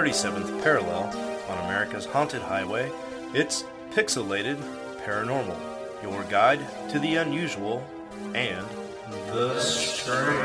[0.00, 1.12] 37th parallel
[1.50, 2.90] on America's haunted highway,
[3.34, 4.56] it's Pixelated
[5.04, 5.60] Paranormal,
[6.02, 7.86] your guide to the unusual
[8.34, 8.66] and
[9.26, 10.40] the strange.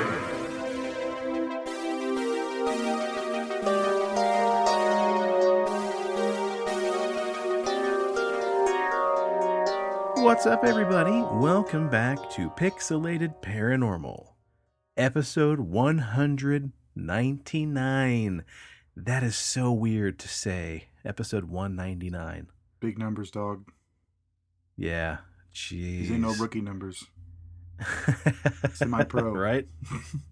[10.17, 11.21] What's up, everybody?
[11.31, 14.33] Welcome back to Pixelated Paranormal,
[14.97, 18.43] episode 199.
[18.95, 20.85] That is so weird to say.
[21.03, 22.47] Episode 199.
[22.79, 23.69] Big numbers, dog.
[24.77, 25.17] Yeah,
[25.53, 25.99] jeez.
[25.99, 27.05] These ain't no rookie numbers.
[28.73, 29.31] Semi-pro.
[29.31, 29.67] right?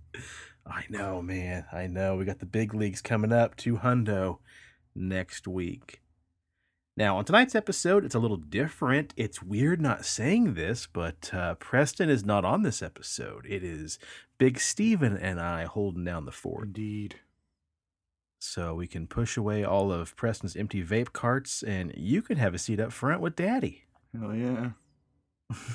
[0.65, 1.65] I know, man.
[1.73, 2.15] I know.
[2.15, 4.39] We got the big leagues coming up to Hundo
[4.95, 6.01] next week.
[6.95, 9.13] Now, on tonight's episode, it's a little different.
[9.17, 13.45] It's weird not saying this, but uh, Preston is not on this episode.
[13.47, 13.97] It is
[14.37, 16.67] Big Stephen and I holding down the fort.
[16.67, 17.19] Indeed.
[18.45, 22.53] So we can push away all of Preston's empty vape carts, and you can have
[22.53, 23.85] a seat up front with Daddy.
[24.19, 24.71] Hell yeah.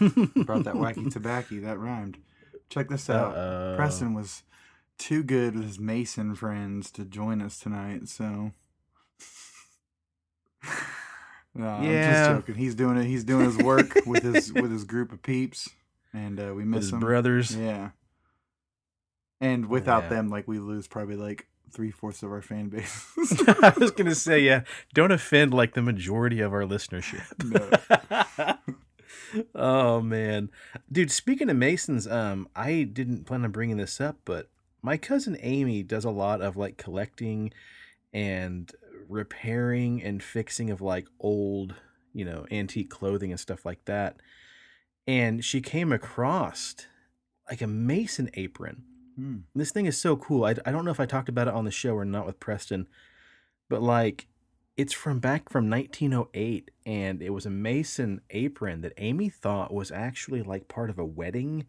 [0.45, 1.61] Brought that wacky tobacco.
[1.61, 2.19] That rhymed.
[2.69, 3.35] Check this out.
[3.35, 3.75] Uh-oh.
[3.77, 4.43] Preston was
[4.99, 8.53] too good with his Mason friends to join us tonight, so.
[11.55, 12.11] no, I'm Yeah.
[12.11, 12.55] just joking.
[12.57, 13.07] He's doing it.
[13.07, 15.71] He's doing his work with his with his group of peeps,
[16.13, 17.01] and uh, we miss his him.
[17.01, 17.57] brothers.
[17.57, 17.91] Yeah.
[19.41, 20.09] And without Yeah.
[20.11, 23.07] them, like we lose probably like three fourths of our fan base.
[23.63, 24.63] I was gonna say, yeah,
[24.95, 27.27] don't offend like the majority of our listenership.
[29.55, 30.51] oh man,
[30.91, 31.11] dude.
[31.11, 34.49] Speaking of Masons, um, I didn't plan on bringing this up, but
[34.83, 37.53] my cousin Amy does a lot of like collecting
[38.13, 38.71] and
[39.09, 41.75] repairing and fixing of like old,
[42.13, 44.17] you know, antique clothing and stuff like that.
[45.07, 46.75] And she came across
[47.51, 48.85] like a Mason apron
[49.19, 49.39] Hmm.
[49.53, 50.45] this thing is so cool.
[50.45, 52.39] I, I don't know if I talked about it on the show or not with
[52.39, 52.87] Preston,
[53.69, 54.29] but like
[54.77, 59.91] it's from back from 1908 and it was a Mason apron that Amy thought was
[59.91, 61.67] actually like part of a wedding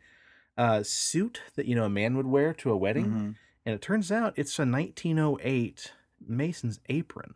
[0.59, 3.05] uh, suit that you know a man would wear to a wedding.
[3.07, 3.35] Mhm.
[3.65, 5.93] And it turns out it's a 1908
[6.25, 7.35] Mason's apron.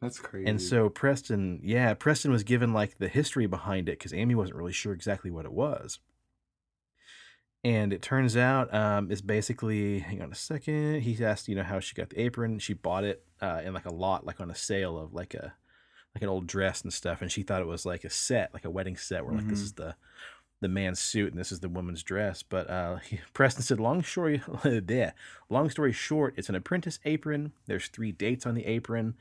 [0.00, 0.48] That's crazy.
[0.48, 4.58] And so Preston, yeah, Preston was given like the history behind it because Amy wasn't
[4.58, 5.98] really sure exactly what it was.
[7.68, 11.02] And it turns out um, it's basically, hang on a second.
[11.02, 12.58] He asked, you know, how she got the apron.
[12.60, 15.54] She bought it uh, in like a lot, like on a sale of like a
[16.14, 17.20] like an old dress and stuff.
[17.20, 19.60] And she thought it was like a set, like a wedding set, where like this
[19.60, 19.64] Mhm.
[19.64, 19.94] is the
[20.60, 22.42] the man's suit and this is the woman's dress.
[22.42, 24.42] But uh, he, Preston said, long story.
[25.50, 27.52] Long story short, it's an apprentice apron.
[27.66, 29.14] There's three dates on the apron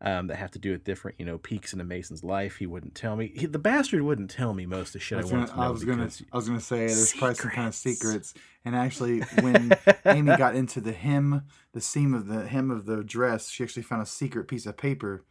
[0.00, 2.56] um, that have to do with different, you know, peaks in a Mason's life.
[2.56, 3.32] He wouldn't tell me.
[3.34, 5.62] He, the bastard wouldn't tell me most of the shit I I, was wanted gonna.
[5.62, 8.30] I was gonna, I was gonna say there's probably some kind of Secrets.
[8.30, 8.34] secrets.
[8.64, 9.72] And actually, when
[10.06, 11.42] Amy got into the hem,
[11.72, 14.76] the seam of the hem of the dress, she actually found a secret piece of
[14.76, 15.24] paper.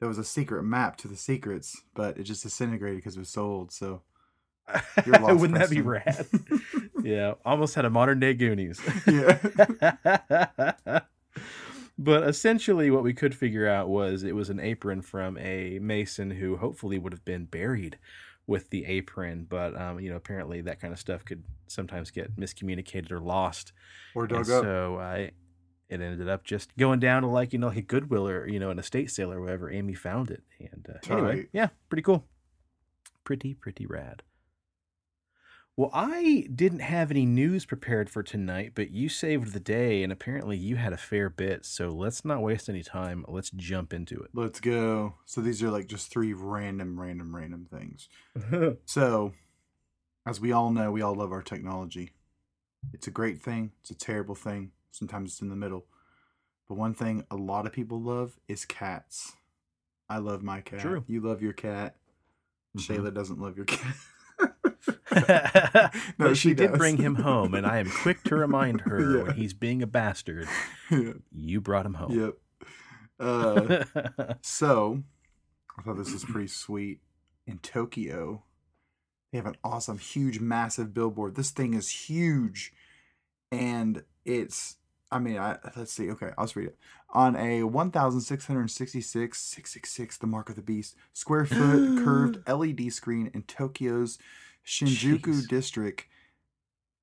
[0.00, 3.28] That was a secret map to the secrets, but it just disintegrated because it was
[3.30, 3.72] so old.
[3.72, 4.02] So
[5.06, 6.26] lost, Wouldn't that be rad?
[7.02, 8.80] Yeah, almost had a modern day Goonies.
[9.06, 9.38] yeah,
[11.98, 16.30] but essentially, what we could figure out was it was an apron from a mason
[16.32, 17.98] who hopefully would have been buried
[18.46, 19.46] with the apron.
[19.48, 23.72] But um, you know, apparently that kind of stuff could sometimes get miscommunicated or lost.
[24.14, 24.62] or dug up.
[24.62, 25.30] so I,
[25.88, 28.58] it ended up just going down to like you know like a Goodwill or you
[28.58, 30.42] know an estate sale or wherever Amy found it.
[30.58, 32.24] And uh, anyway, yeah, pretty cool,
[33.24, 34.22] pretty pretty rad.
[35.76, 40.10] Well, I didn't have any news prepared for tonight, but you saved the day, and
[40.10, 41.66] apparently you had a fair bit.
[41.66, 43.26] So let's not waste any time.
[43.28, 44.30] Let's jump into it.
[44.32, 45.16] Let's go.
[45.26, 48.08] So these are like just three random, random, random things.
[48.86, 49.32] So,
[50.26, 52.12] as we all know, we all love our technology.
[52.94, 54.70] It's a great thing, it's a terrible thing.
[54.92, 55.84] Sometimes it's in the middle.
[56.68, 59.34] But one thing a lot of people love is cats.
[60.08, 60.80] I love my cat.
[60.80, 61.04] True.
[61.06, 61.96] You love your cat.
[62.76, 62.86] Mhm.
[62.86, 63.94] Shayla doesn't love your cat.
[66.18, 66.78] but she, did does.
[66.78, 69.22] bring him home, and I am quick to remind her Yeah.
[69.24, 70.48] when he's being a bastard,
[70.90, 71.12] Yeah.
[71.32, 72.12] you brought him home.
[72.18, 72.34] Yep.
[73.18, 73.84] Uh,
[74.42, 75.02] so,
[75.78, 77.00] I thought this was pretty sweet.
[77.46, 78.42] In Tokyo,
[79.32, 81.36] they have an awesome, huge, massive billboard.
[81.36, 82.72] This thing is huge,
[83.52, 84.76] and it's.
[85.12, 86.10] I mean, I, let's see.
[86.10, 86.76] Okay, I'll just read it.
[87.14, 93.42] On a 1,666, 666, the mark of the beast, square foot curved LED screen in
[93.44, 94.18] Tokyo's
[94.66, 95.48] Shinjuku Jeez.
[95.48, 96.06] district,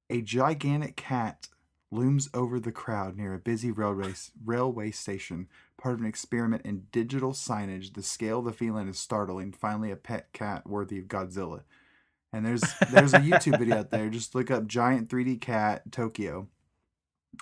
[0.10, 1.48] a gigantic cat
[1.92, 4.14] looms over the crowd near a busy railway
[4.44, 5.48] railway station.
[5.78, 7.94] Part of an experiment in digital signage.
[7.94, 9.54] The scale of the feline is startling.
[9.54, 11.62] Finally, a pet cat worthy of Godzilla.
[12.32, 14.10] And there's there's a YouTube video out there.
[14.10, 16.48] Just look up giant 3D cat Tokyo.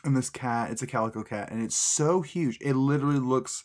[0.04, 2.58] And this cat, it's a calico cat, and it's so huge.
[2.62, 3.64] It literally looks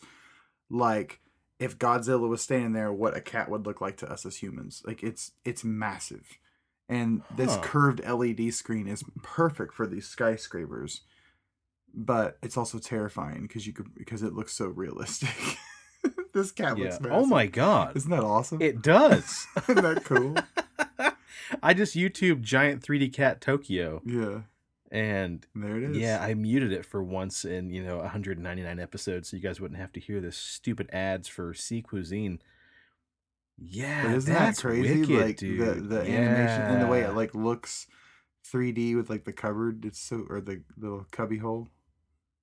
[0.69, 1.21] like
[1.57, 4.83] if Godzilla was standing there, what a cat would look like to us as humans.
[4.85, 6.37] Like it's it's massive.
[6.89, 7.61] And this Huh.
[7.61, 11.01] curved LED screen is perfect for these skyscrapers.
[11.93, 15.29] But it's also terrifying because you could because it looks so realistic.
[16.33, 16.85] this cat Yeah.
[16.85, 17.11] looks massive.
[17.11, 17.97] Oh my god.
[17.97, 18.61] Isn't that awesome?
[18.61, 19.47] It does.
[19.67, 20.35] Isn't that cool?
[21.63, 24.41] I just YouTube giant 3D cat Tokyo yeah.
[24.91, 25.97] and There it is.
[25.97, 29.79] yeah, I muted it for once in, you know, 199 episodes so you guys wouldn't
[29.79, 32.41] have to hear this stupid ads for Sea Cuisine.
[33.59, 34.99] Yeah, But isn't that's that crazy?
[35.01, 35.59] wicked, like dude.
[35.59, 37.87] the the animation and the way it like looks
[38.51, 39.83] 3D with like the cupboard.
[39.85, 41.69] It's so or the little cubby hole.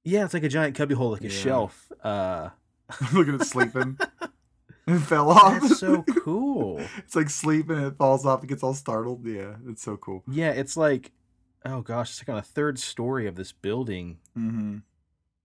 [0.04, 1.30] Yeah, it's like a giant cubby hole, like a Yeah.
[1.30, 1.92] shelf.
[2.02, 2.50] Uh
[3.12, 3.96] Look at sleeping.
[4.86, 5.62] it fell off.
[5.62, 6.80] that's so cool.
[6.98, 8.42] it's like sleeping and it falls off.
[8.44, 9.24] It gets all startled.
[9.26, 10.24] Yeah, it's so cool.
[10.28, 11.12] Yeah, it's like
[11.64, 14.18] oh gosh, it's like on a third story of this building.
[14.36, 14.78] Mm-hmm.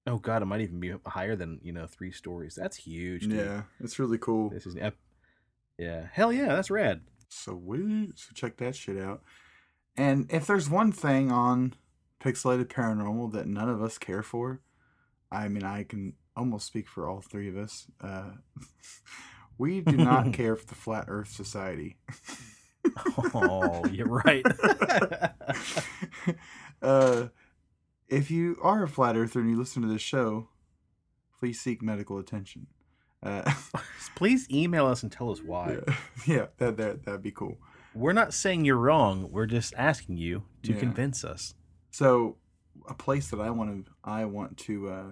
[0.07, 2.55] Oh god, it might even be higher than, you know, three stories.
[2.55, 3.33] That's huge, dude.
[3.37, 4.49] Yeah, it's really cool.
[4.49, 4.75] This is
[5.79, 6.07] yeah.
[6.11, 7.01] Hell yeah, that's rad.
[7.29, 8.19] So Sweet.
[8.19, 9.23] So check that shit out.
[9.95, 11.73] And if there's one thing on
[12.23, 14.61] Pixelated Paranormal that none of us care for,
[15.31, 17.87] I mean, I can almost speak for all three of us.
[18.01, 18.31] Uh,
[19.57, 21.97] we do not care for the Flat Earth Society.
[23.33, 24.45] Oh, you're right.
[26.81, 27.27] uh,
[28.07, 30.49] if you are a flat earther and you listen to this show,
[31.37, 32.67] please seek medical attention.
[33.21, 33.51] Uh,
[34.15, 35.77] Please email us and tell us why.
[35.87, 35.95] yeah,
[36.27, 37.57] yeah, that that that'd be cool.
[37.93, 39.29] We're not saying you're wrong.
[39.31, 40.79] We're just asking you to Yeah.
[40.79, 41.53] convince us.
[41.91, 42.37] So,
[42.87, 45.11] a place that I want to I want to uh,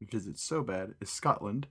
[0.00, 1.66] visit so bad is Scotland.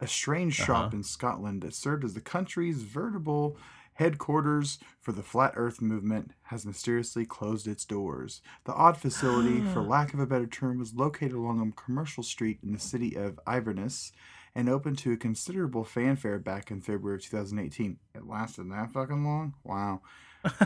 [0.00, 0.96] A strange shop Uh-huh.
[0.98, 3.56] in Scotland that served as the country's veritable
[3.94, 8.40] headquarters for the flat Earth movement has mysteriously closed its doors.
[8.64, 12.60] The odd facility, for lack of a better term, was located along a commercial street
[12.62, 14.12] in the city of Inverness
[14.58, 17.96] and opened to a considerable fanfare back in February of 2018.
[18.12, 19.54] It lasted that fucking long?
[19.62, 20.00] Wow.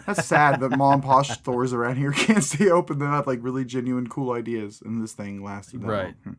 [0.06, 2.98] That's sad that mom and pop stores around here can't stay open.
[2.98, 6.14] They have like really genuine, cool ideas, and this thing lasted that Right.
[6.24, 6.36] long.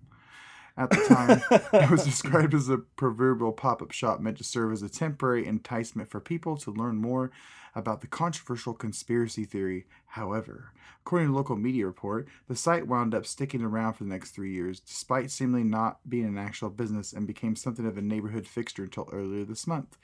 [0.75, 1.41] At the time,
[1.73, 6.09] it was described as a proverbial pop-up shop meant to serve as a temporary enticement
[6.09, 7.31] for people to learn more
[7.75, 9.85] about the controversial conspiracy theory.
[10.07, 14.09] However, according to a local media report, the site wound up sticking around for the
[14.09, 18.01] next three years, despite seemingly not being an actual business, and became something of a
[18.01, 19.97] neighborhood fixture until earlier this month.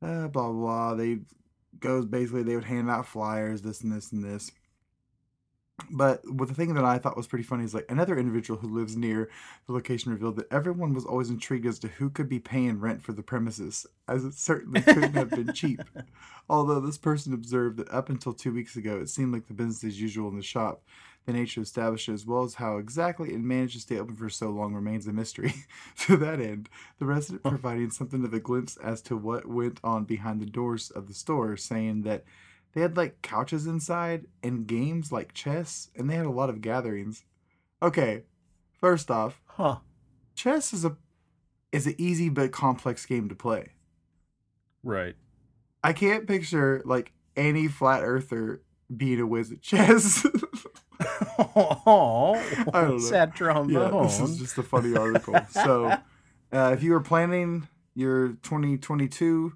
[0.00, 0.94] Uh, blah blah blah.
[0.94, 1.18] They
[1.80, 4.52] goes basically they would hand out flyers, this and this and this.
[5.90, 8.68] But what the thing that I thought was pretty funny is like another individual who
[8.68, 9.28] lives near
[9.66, 13.02] the location revealed that everyone was always intrigued as to who could be paying rent
[13.02, 15.80] for the premises, as it certainly couldn't have been cheap.
[16.48, 19.84] Although this person observed that up until two weeks ago, it seemed like the business
[19.84, 20.82] as usual in the shop.
[21.26, 24.30] The nature of established as well as how exactly it managed to stay open for
[24.30, 25.52] so long remains a mystery.
[25.98, 26.68] to that end,
[26.98, 30.90] the resident providing something of a glimpse as to what went on behind the doors
[30.90, 32.24] of the store, saying that
[32.76, 36.60] they had like couches inside and games like chess, and they had a lot of
[36.60, 37.24] gatherings.
[37.82, 38.24] Okay,
[38.78, 39.78] first off, Huh.
[40.34, 40.98] chess is a
[41.72, 43.70] is an easy but complex game to play.
[44.84, 45.16] Right.
[45.82, 48.60] I can't picture like any flat earther
[48.94, 50.26] being a whiz at chess.
[51.38, 52.34] Oh,
[52.74, 52.98] I don't know.
[52.98, 55.34] sad yeah, this is just a funny article.
[55.50, 55.86] So,
[56.52, 59.54] uh, if you were planning your 2022,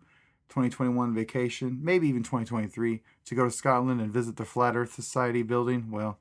[0.50, 5.42] 2021 vacation, maybe even 2023, to go to Scotland and visit the Flat Earth Society
[5.42, 6.18] building, well,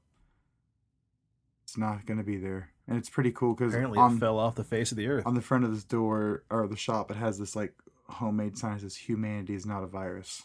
[1.64, 2.70] it's not going to be there.
[2.88, 5.28] And it's pretty cool because Apparently, on, it fell off the face of the earth.
[5.28, 7.74] on the front of this door or the shop, it has this like
[8.08, 10.42] homemade sign that says "Humanity is not a virus."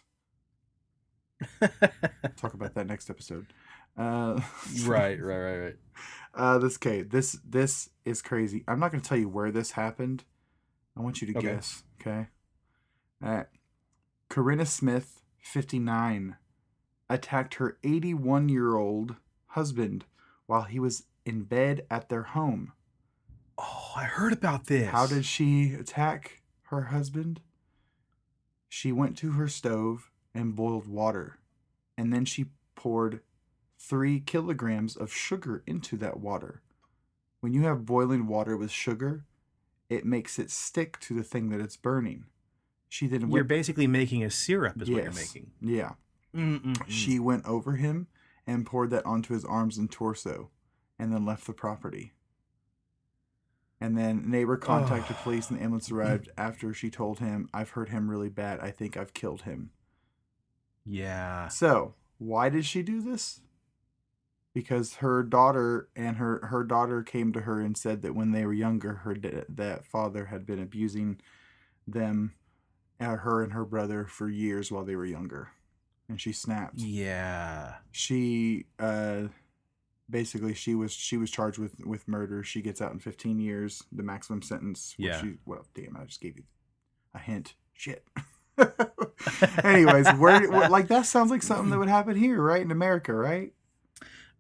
[2.37, 3.47] Talk about that next episode.
[3.97, 4.41] Uh,
[4.85, 5.77] right, right, right, right.
[6.35, 7.01] Uh, this okay.
[7.03, 8.63] This this is crazy.
[8.69, 10.25] I'm not going to tell you where this happened.
[10.97, 11.49] I want you to Okay.
[11.49, 11.83] guess.
[12.01, 12.27] Okay.
[13.25, 13.47] All right.
[14.35, 16.35] Corinna Smith, 59,
[17.09, 19.15] attacked her 81 year old
[19.51, 20.07] husband
[20.47, 22.73] while he was in bed at their home.
[23.57, 24.91] Oh, I heard about this.
[24.91, 27.43] How did she attack her husband?
[28.69, 31.39] She went to her stove and boiled water,
[31.97, 33.21] and then she poured
[33.79, 36.61] three kilograms of sugar into that water.
[37.39, 39.27] When you have boiling water with sugar,
[39.89, 42.25] it makes it stick to the thing that it's burning.
[42.95, 45.51] She then You're basically making a syrup, is what you're making.
[45.61, 45.95] yeah.
[46.33, 46.81] Mm-mm-mm.
[46.87, 48.07] She went over him
[48.47, 50.51] and poured that onto his arms and torso,
[50.97, 52.13] and then left the property.
[53.81, 55.23] And then neighbor contacted Oh.
[55.25, 58.61] police, and the ambulance arrived after she told him, "I've hurt him really bad.
[58.61, 59.71] I think I've killed him."
[60.85, 61.49] Yeah.
[61.49, 63.41] So, why did she do this?
[64.53, 68.47] because her daughter and her her daughter came to her and said that when they
[68.47, 69.17] were younger, her
[69.49, 71.21] that father had been abusing
[71.89, 72.35] them,
[73.01, 75.49] uh, her and her brother for years while they were younger,
[76.09, 76.79] and she snapped.
[76.79, 77.75] Yeah.
[77.93, 79.25] She uh,
[80.09, 82.43] basically she was she was charged with with murder.
[82.43, 84.95] She gets out in 15 years, the maximum sentence.
[84.97, 85.21] which Yeah.
[85.21, 86.45] She, well, damn, I just gave you
[87.15, 87.55] a hint.
[87.73, 88.05] Shit.
[89.65, 93.13] Anyways, where, where like that sounds like something that would happen here, right in America,
[93.13, 93.53] right?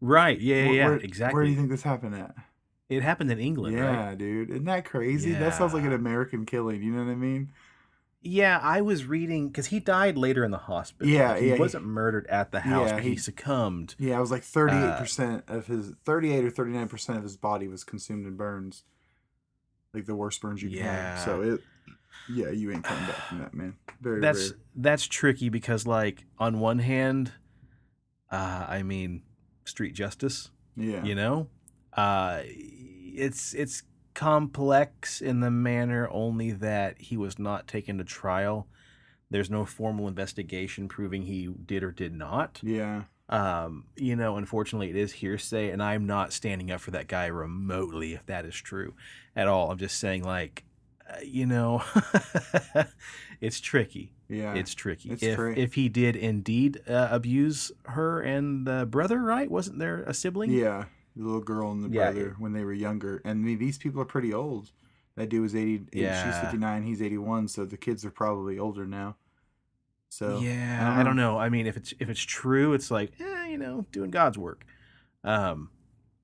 [0.00, 0.38] Right.
[0.40, 0.54] Yeah.
[0.56, 0.64] Yeah.
[0.66, 1.34] Where- yeah, where- exactly.
[1.34, 2.34] Where do you think this happened at?
[2.90, 4.18] it happened in England, yeah, right?
[4.18, 4.50] dude.
[4.50, 5.32] Isn't that crazy?
[5.32, 6.82] That sounds like an American killing.
[6.82, 7.50] You know what I mean?
[8.26, 11.06] Yeah, I was reading because he died later in the hospital.
[11.12, 13.94] Yeah, Like, he yeah, wasn't murdered at the house, Yeah, but he, he- succumbed.
[13.98, 18.26] Yeah, it was like 38% of his 38 or 39% of his body was consumed
[18.26, 18.84] in burns.
[19.92, 21.20] Like the worst burns you can have.
[21.20, 21.60] So it
[22.32, 23.76] yeah, you ain't coming back from that, man.
[24.00, 24.58] Very That's rare.
[24.76, 27.32] that's tricky because, like, on one hand,
[28.30, 29.22] uh, I mean,
[29.64, 30.50] street justice.
[30.76, 31.04] Yeah.
[31.04, 31.48] You know,
[31.92, 33.82] uh, it's it's
[34.14, 38.66] complex in the manner only that he was not taken to trial.
[39.30, 42.60] There's no formal investigation proving he did or did not.
[42.62, 43.04] Yeah.
[43.30, 47.24] um you know unfortunately it is hearsay and i'm not standing up for that guy
[47.24, 48.92] remotely if that is true
[49.34, 50.62] at all i'm just saying like
[51.10, 51.82] uh, you know
[53.40, 54.52] it's tricky Yeah.
[54.54, 59.22] it's tricky It's if tri- if he did indeed uh, abuse her and the brother
[59.22, 60.84] right wasn't there a sibling yeah.
[61.16, 63.22] The little girl and the Yeah, brother when they were younger.
[63.24, 64.70] And these people are pretty old.
[65.16, 68.86] That dude was 80, 80 she's 59, he's 81, so the kids are probably older
[68.86, 69.16] now.
[70.08, 71.38] So yeah I I don't know.
[71.38, 74.64] i mean if it's if it's true it's like eh, you know doing god's work.
[75.24, 75.70] Um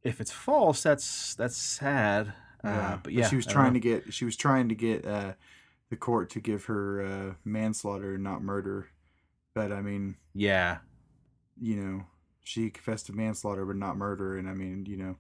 [0.02, 2.32] if it's false that's that's sad.
[2.64, 5.32] Yeah, uh, but yeah she was trying to get she was trying to get uh,
[5.90, 8.88] the court to give her uh, manslaughter and not murder,
[9.54, 10.78] but I mean, yeah.
[11.61, 12.04] you know,
[12.50, 15.16] she confessed to manslaughter but not murder, and I mean, you know,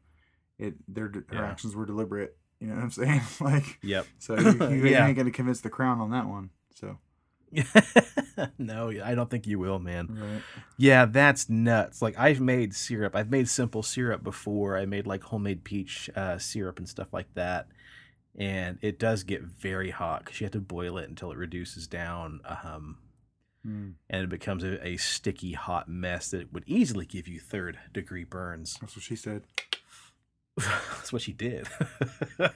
[0.58, 1.44] it their her Yeah.
[1.44, 2.36] actions were deliberate.
[2.60, 3.22] You know what I'm saying?
[3.40, 4.06] like, Yep.
[4.18, 5.06] so you, you Yeah.
[5.06, 6.50] ain't gonna convince the crown on that one.
[6.74, 6.98] So
[8.58, 10.16] no, I don't think you will, man.
[10.20, 10.42] right,
[10.78, 12.00] Yeah, that's nuts.
[12.02, 13.14] Like I've made syrup.
[13.16, 14.76] I've made simple syrup before.
[14.76, 17.66] I made like homemade peach uh, syrup and stuff like that.
[18.38, 21.86] And it does get very hot because you have to boil it until it reduces
[21.88, 22.98] down, um,
[23.64, 23.90] Hmm.
[24.08, 28.24] and it becomes a, a sticky, hot mess that would easily give you third degree
[28.24, 28.78] burns.
[28.80, 29.42] that's what she said.
[30.56, 31.68] that's what she did.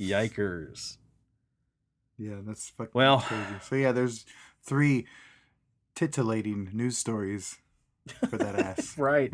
[0.00, 0.96] Yikers.
[2.18, 3.44] Yeah, that's fucking Well- crazy.
[3.62, 4.24] So yeah, there's
[4.64, 5.06] three
[5.94, 7.58] titillating news stories
[8.28, 8.94] for that ass.
[8.98, 9.32] Right.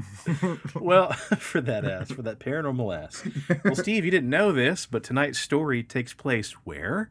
[0.74, 3.26] Well, for that ass, for that paranormal ass.
[3.64, 7.10] Well, Steve, you didn't know this, but tonight's story takes place where?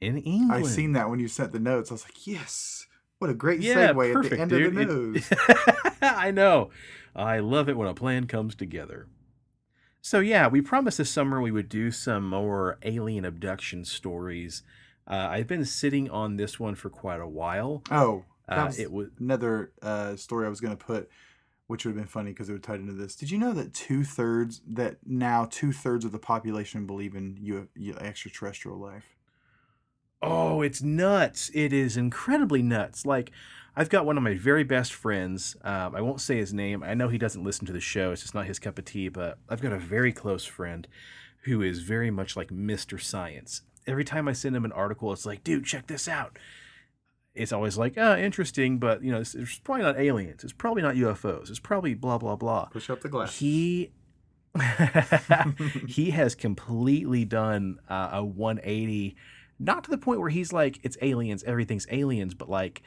[0.00, 0.52] In England.
[0.66, 1.90] I seen that when you sent the notes.
[1.90, 2.86] I was like, yes,
[3.18, 4.66] what a great Yeah, segue at the end dude.
[4.68, 5.30] of the It- news.
[6.02, 6.70] I know.
[7.16, 9.06] I love it when a plan comes together.
[10.00, 14.62] So yeah, we promised this summer we would do some more alien abduction stories.
[15.06, 17.82] Uh, I've been sitting on this one for quite a while.
[17.90, 21.10] oh, that Uh, it was another uh, story I was going to put,
[21.66, 23.16] which would have been funny because it would tie into this.
[23.16, 27.36] Did you know that two thirds, that now two thirds of the population believe in
[27.40, 27.68] U-
[28.00, 29.04] extraterrestrial life?
[30.20, 31.50] Oh, it's nuts.
[31.54, 33.06] It is incredibly nuts.
[33.06, 33.30] Like,
[33.76, 35.56] I've got one of my very best friends.
[35.62, 36.82] Um, I won't say his name.
[36.82, 38.10] I know he doesn't listen to the show.
[38.10, 40.88] It's just not his cup of tea, but I've got a very close friend
[41.44, 43.00] who is very much like Mr.
[43.00, 43.62] Science.
[43.86, 46.38] Every time I send him an article, it's like, dude, check this out.
[47.34, 50.42] It's always like, oh, interesting, but, you know, it's, it's probably not aliens.
[50.42, 51.48] It's probably not UFOs.
[51.48, 53.38] It's probably blah, blah, blah Push up the glass.
[53.38, 53.92] he
[55.86, 59.16] he has completely done uh, a 180
[59.58, 62.82] not to the point where he's like it's aliens everything's aliens but like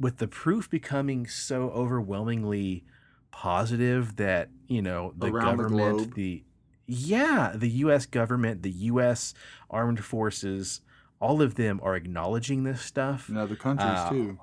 [0.00, 2.84] with the proof becoming so overwhelmingly
[3.30, 6.14] positive that you know the Around government globe.
[6.14, 6.44] the
[6.86, 9.34] yeah the US government the US
[9.70, 10.80] armed forces
[11.20, 14.38] all of them are acknowledging this stuff in other countries Uh, too.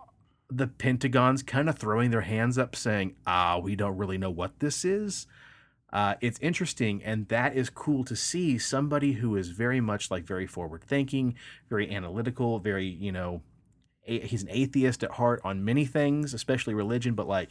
[0.50, 4.60] the Pentagon's kind of throwing their hands up saying, ah, we don't really know what
[4.60, 5.28] this is.
[5.94, 10.24] Uh, it's interesting, and that is cool to see somebody who is very much like
[10.24, 11.36] very forward thinking,
[11.70, 13.42] very analytical, very, you know,
[14.08, 17.50] a- he's an atheist at heart on many things, especially religion, but like,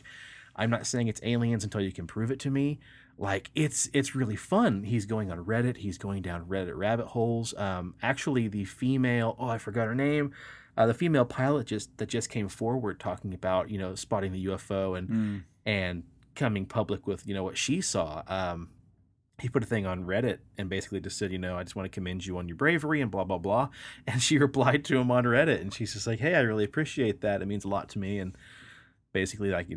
[0.57, 2.79] I'm not saying it's aliens until you can prove it to me.
[3.19, 4.85] Like it's it's really fun.
[4.85, 5.77] He's going on Reddit.
[5.77, 7.53] He's going down Reddit rabbit holes.
[7.59, 10.33] Um, actually, the female oh I forgot her name,
[10.79, 14.47] uh, the female pilot just that just came forward talking about you know spotting the
[14.47, 15.43] UFO and Mm.
[15.67, 16.03] and
[16.41, 18.23] coming public with you know what she saw.
[18.27, 18.71] Um,
[19.41, 21.87] he put a thing on Reddit and basically just said, you know, I just want
[21.91, 23.69] to commend you on your bravery and blah blah blah.
[24.07, 27.21] And she replied to him on Reddit, and she's just like, hey, I really appreciate
[27.21, 27.43] that.
[27.43, 28.19] It means a lot to me.
[28.19, 28.37] And
[29.13, 29.69] basically like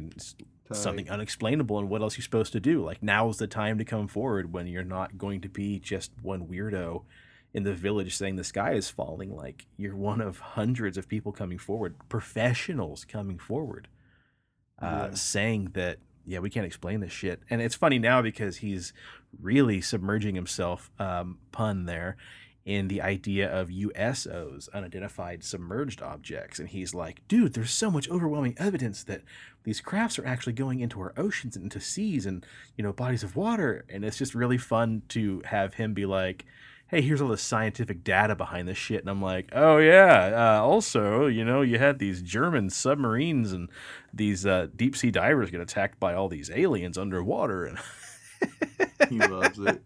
[0.72, 2.84] something unexplainable and what else are you're supposed to do.
[2.84, 6.48] Like now's the time to come forward when you're not going to be just one
[6.48, 7.03] weirdo
[7.53, 9.36] in the village saying the sky is falling.
[9.36, 13.88] Like you're one of hundreds of people coming forward, professionals coming forward,
[14.82, 15.15] uh, Yeah.
[15.15, 17.42] saying that yeah we can't explain this shit.
[17.50, 18.94] And it's funny now because he's
[19.42, 22.18] really submerging himself, um, pun there,
[22.65, 26.60] in the idea of USOs, unidentified submerged objects.
[26.60, 29.22] And he's like, dude, there's so much overwhelming evidence that
[29.63, 32.46] these crafts are actually going into our oceans and into seas and,
[32.77, 33.84] you know, bodies of water.
[33.89, 36.46] And it's just really fun to have him be like,
[36.94, 39.02] hey, here's all the scientific data behind this shit.
[39.02, 40.58] And I'm like, oh, yeah.
[40.60, 43.70] Uh, also, you know, you had these German submarines and
[44.14, 47.66] these uh, deep sea divers get attacked by all these aliens underwater.
[47.66, 47.80] And
[49.10, 49.82] He loves it.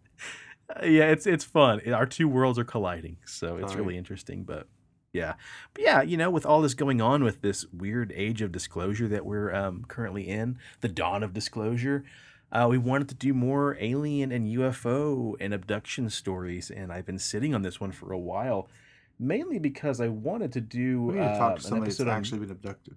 [0.70, 1.82] Uh, yeah, it's it's fun.
[1.92, 3.78] Our two worlds are colliding, so it's Tight.
[3.78, 4.44] really interesting.
[4.44, 4.68] But
[5.14, 5.36] yeah,
[5.74, 9.08] but yeah, you know, with all this going on with this weird age of disclosure
[9.08, 12.04] that we're um, currently in, the dawn of disclosure,
[12.52, 17.20] uh, we wanted to do more alien and UFO and abduction stories, and I've been
[17.20, 18.68] sitting on this one for a while,
[19.20, 22.10] mainly because I wanted to do We need to uh, talk to somebody that's on.
[22.10, 22.96] actually been abducted.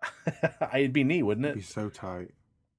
[0.74, 2.30] It'd be neat, wouldn't It'd be so tight.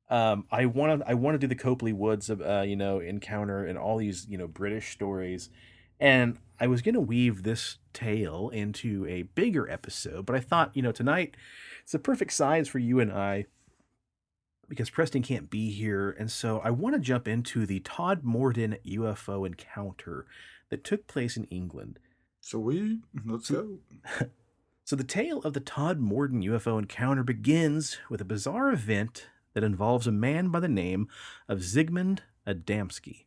[0.10, 3.66] um, I want to I want to do the Copley Woods uh, you know encounter
[3.66, 5.50] and all these you know British stories,
[6.00, 10.82] and I was gonna weave this tale into a bigger episode, but I thought you
[10.82, 11.36] know tonight
[11.84, 13.46] it's the perfect size for you and I
[14.70, 19.46] because Preston can't be here, and so I want to jump into the Todmorden UFO
[19.46, 20.26] encounter
[20.70, 22.00] that took place in England.
[22.40, 23.80] So we Let's go.
[24.90, 30.08] So, the tale of the Todmorden UFO encounter begins with a bizarre event that involves
[30.08, 31.08] a man by the name
[31.48, 33.26] of Zygmunt Adamski.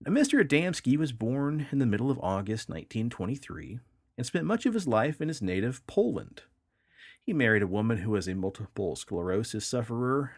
[0.00, 0.42] Now, Mr.
[0.42, 3.78] Adamski was born in the middle of August 1923
[4.16, 6.44] and spent much of his life in his native Poland.
[7.24, 10.32] He married a woman who was a multiple sclerosis sufferer,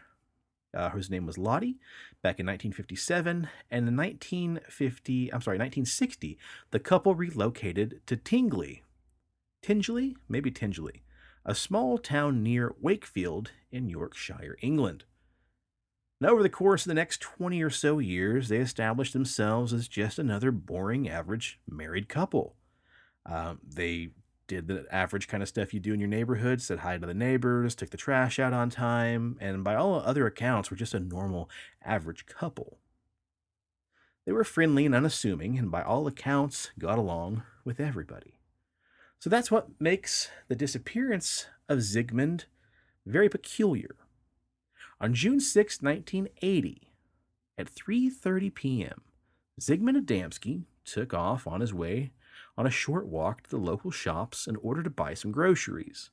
[0.73, 1.79] uh, whose name was Lottie,
[2.21, 3.49] back in 1957.
[3.69, 6.37] And in 1950, I'm sorry, 1960,
[6.71, 8.83] the couple relocated to Tingley,
[9.61, 11.03] Tingley, maybe Tingley,
[11.45, 15.03] a small town near Wakefield in Yorkshire, England.
[16.21, 19.87] And over the course of the next 20 or so years, they established themselves as
[19.87, 22.55] just another boring, average married couple.
[23.25, 24.09] Um, they
[24.47, 27.13] did the average kind of stuff you do in your neighborhood, said hi to the
[27.13, 30.99] neighbors, took the trash out on time, and by all other accounts, were just a
[30.99, 31.49] normal,
[31.83, 32.79] average couple.
[34.25, 38.39] They were friendly and unassuming, and by all accounts, got along with everybody.
[39.19, 42.45] So that's what makes the disappearance of Zygmunt
[43.05, 43.95] very peculiar.
[44.99, 46.93] On June 6, 1980,
[47.57, 49.01] at 3:30 p.m.,
[49.59, 52.11] Zygmunt Adamski took off on his way
[52.57, 56.09] on a short walk to the local shops in order to buy some groceries.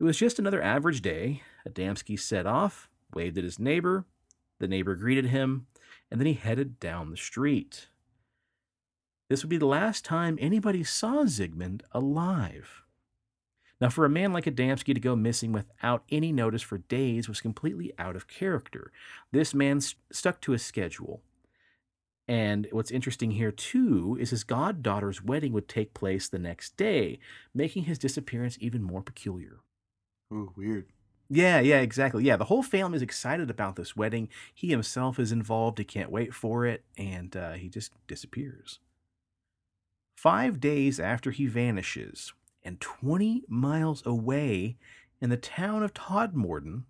[0.00, 1.42] It was just another average day.
[1.68, 4.04] Adamski set off, waved at his neighbor,
[4.58, 5.66] the neighbor greeted him,
[6.10, 7.88] and then he headed down the street.
[9.28, 12.82] This would be the last time anybody saw Zygmunt alive.
[13.80, 17.40] Now, for a man like Adamski to go missing without any notice for days was
[17.40, 18.92] completely out of character.
[19.32, 21.22] This man st- stuck to his schedule.
[22.28, 27.18] And what's interesting here, too, is his goddaughter's wedding would take place the next day,
[27.54, 29.60] making his disappearance even more peculiar.
[30.32, 30.92] Ooh, weird.
[31.30, 32.24] Yeah, yeah, exactly.
[32.24, 34.28] Yeah, the whole family is excited about this wedding.
[34.54, 35.78] He himself is involved.
[35.78, 38.78] He can't wait for it, and uh, he just disappears.
[40.16, 42.32] Five days after he vanishes,
[42.64, 44.76] and 20 miles away
[45.20, 46.84] in the town of Todmorden,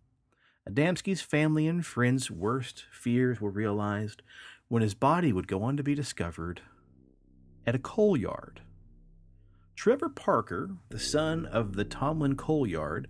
[0.69, 4.23] Adamski's family and friends' worst fears were realized
[4.69, 6.61] when his body would go on to be discovered
[7.67, 8.61] at a coal yard.
[9.77, 13.09] Trevor Parker, the son of the Tomlin coal yard,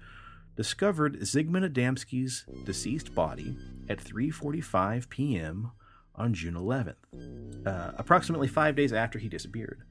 [0.57, 3.57] discovered Zygmunt Adamski's deceased body
[3.88, 5.73] at 3:45 p.m.
[6.14, 9.83] on June 11th, uh, approximately five days after he disappeared.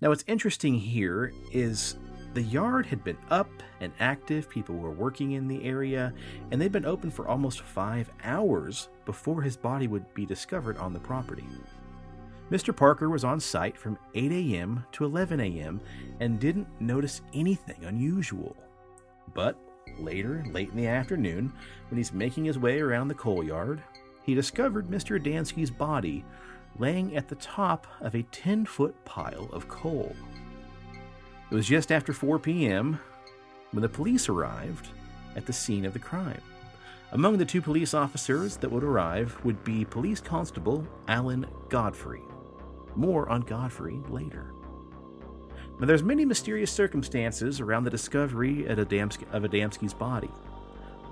[0.00, 1.96] Now, what's interesting here is
[2.34, 4.48] the yard had been up and active.
[4.48, 6.12] People were working in the area,
[6.50, 10.92] and they'd been open for almost five hours before his body would be discovered on
[10.92, 11.46] the property.
[12.50, 12.74] Mr.
[12.74, 14.84] Parker was on site from 8 a.m.
[14.92, 15.80] to 11 a.m.
[16.20, 18.56] and didn't notice anything unusual.
[19.34, 19.58] But
[19.98, 21.52] later, late in the afternoon,
[21.90, 23.82] when he's making his way around the coal yard,
[24.22, 25.20] he discovered Mr.
[25.20, 26.24] Adamski's body
[26.78, 30.14] laying at the top of a 10 foot pile of coal.
[31.50, 32.98] It was just after 4 p.m.
[33.72, 34.88] when the police arrived
[35.34, 36.42] at the scene of the crime.
[37.12, 42.20] Among the two police officers that would arrive would be Police Constable Alan Godfrey.
[42.96, 44.52] More on Godfrey later.
[45.80, 50.30] Now, there's many mysterious circumstances around the discovery of Adamski, of Adamski's body.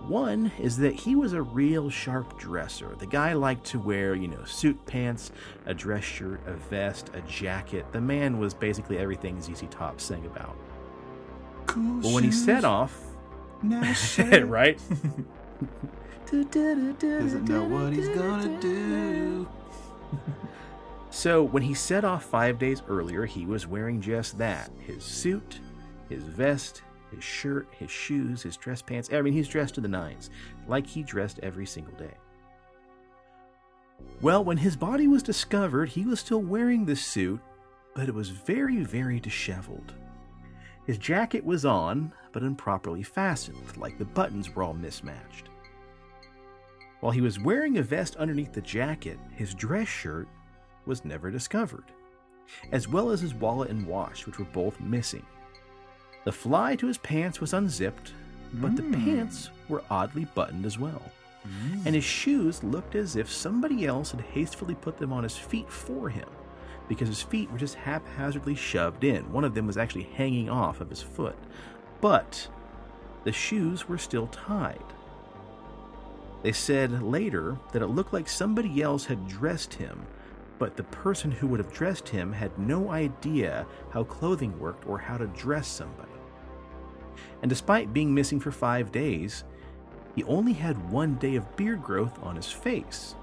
[0.02, 2.94] One is that he was a real sharp dresser.
[2.98, 5.32] The guy liked to wear, you know, suit pants,
[5.66, 7.87] a dress shirt, a vest, a jacket.
[7.92, 10.56] The man was basically everything ZZ Top sang about.
[11.66, 12.96] Cool But when he set off,
[13.62, 14.80] nice right?
[16.30, 19.48] Doesn't know what he's gonna do.
[21.16, 25.61] So when he set off five days earlier, he was wearing just that his suit,
[26.11, 29.11] his vest, his shirt, his shoes, his dress pants.
[29.12, 30.31] I mean, he's dressed to the nines,
[30.66, 32.14] like he dressed every single day.
[34.21, 37.40] Well, when his body was discovered, he was still wearing the suit,
[37.95, 39.95] but it was very, very disheveled.
[40.87, 45.49] His jacket was on, but improperly fastened, like the buttons were all mismatched.
[47.01, 50.29] While he was wearing a vest underneath the jacket, his dress shirt
[50.87, 51.85] was never discovered,
[52.73, 55.27] as well as his wallet and watch, which were both missing.
[56.27, 58.12] The fly to his pants was unzipped,
[58.55, 59.05] but the Mm.
[59.05, 61.03] pants were oddly buttoned as well.
[61.85, 65.71] And his shoes looked as if somebody else had hastily put them on his feet
[65.71, 66.29] for him,
[66.89, 69.33] because his feet were just haphazardly shoved in.
[69.33, 71.37] One of them was actually hanging off of his foot,
[72.01, 72.49] but
[73.23, 74.83] the shoes were still tied.
[76.43, 80.07] They said later that it looked like somebody else had dressed him,
[80.59, 84.99] but the person who would have dressed him had no idea how clothing worked or
[84.99, 86.11] how to dress somebody.
[87.42, 89.44] And despite being missing for five days,
[90.14, 93.14] he only had one day of beard growth on his face.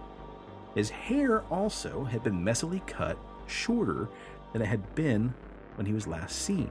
[0.75, 4.09] His hair also had been messily cut shorter
[4.51, 5.33] than it had been
[5.75, 6.69] when he was last seen.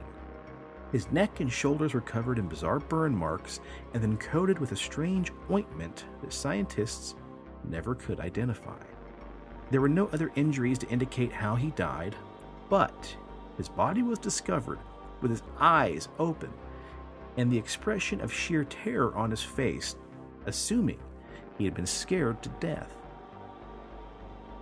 [0.91, 3.59] His neck and shoulders were covered in bizarre burn marks
[3.93, 7.15] and then coated with a strange ointment that scientists
[7.63, 8.77] never could identify.
[9.71, 12.15] There were no other injuries to indicate how he died,
[12.69, 13.15] but
[13.57, 14.79] his body was discovered
[15.21, 16.51] with his eyes open
[17.37, 19.95] and the expression of sheer terror on his face,
[20.45, 20.99] assuming
[21.57, 22.93] he had been scared to death.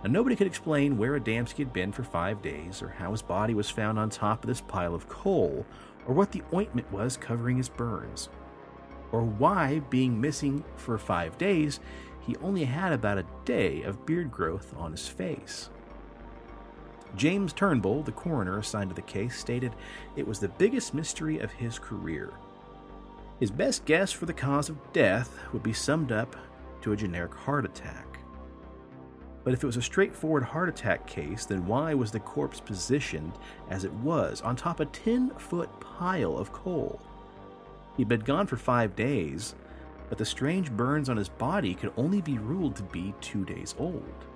[0.02, 3.54] Now, nobody could explain where Adamski had been for five days, or how his body
[3.54, 5.64] was found on top of this pile of coal,
[6.06, 8.28] or what the ointment was covering his burns,
[9.12, 11.78] or why, being missing for five days,
[12.20, 15.70] he only had about a day of beard growth on his face.
[17.14, 19.74] James Turnbull, the coroner assigned to the case, stated
[20.16, 22.32] it was the biggest mystery of his career.
[23.40, 26.36] His best guess for the cause of death would be summed up
[26.82, 28.18] to a generic heart attack.
[29.44, 33.32] But if it was a straightforward heart attack case, then why was the corpse positioned
[33.70, 37.00] as it was on top of a 10 foot pile of coal?
[37.96, 39.54] He'd been gone for five days,
[40.08, 43.74] but the strange burns on his body could only be ruled to be two days
[43.78, 44.26] old.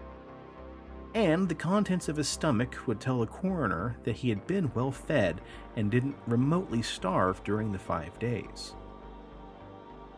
[1.14, 4.90] And the contents of his stomach would tell the coroner that he had been well
[4.90, 5.40] fed
[5.76, 8.74] and didn't remotely starve during the five days.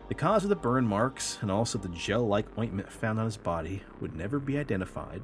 [0.09, 3.37] The cause of the burn marks and also the gel like ointment found on his
[3.37, 5.23] body would never be identified.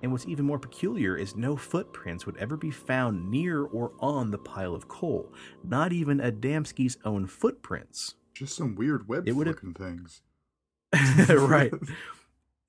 [0.00, 4.30] And what's even more peculiar is no footprints would ever be found near or on
[4.30, 5.32] the pile of coal,
[5.64, 8.14] not even Adamski's own footprints.
[8.32, 10.22] Just some weird web It looking things.
[11.28, 11.72] right.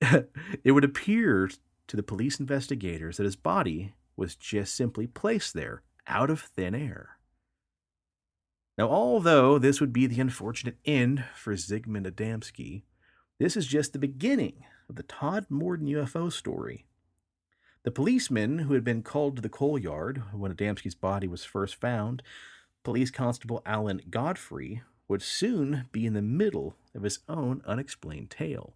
[0.64, 1.50] it would appear
[1.86, 6.74] to the police investigators that his body was just simply placed there out of thin
[6.74, 7.15] air.
[8.78, 12.82] Now, although this would be the unfortunate end for Zygmunt Adamski,
[13.38, 16.84] this is just the beginning of the Todmorden UFO story.
[17.84, 21.76] The policeman who had been called to the coal yard when Adamski's body was first
[21.76, 22.22] found,
[22.84, 28.74] Police Constable Alan Godfrey, would soon be in the middle of his own unexplained tale.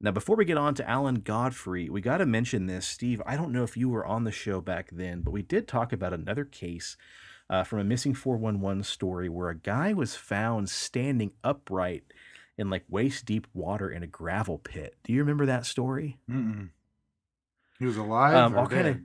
[0.00, 2.86] Now, before we get on to Alan Godfrey, we got to mention this.
[2.86, 5.68] Steve, I don't know if you were on the show back then, but we did
[5.68, 6.96] talk about another case
[7.52, 12.02] uh, from a missing 411 story where a guy was found standing upright
[12.56, 14.96] in like waist deep water in a gravel pit.
[15.04, 16.18] Do you remember that story?
[16.30, 16.70] Mm-mm.
[17.78, 19.00] He was alive Um, or I'll kinda-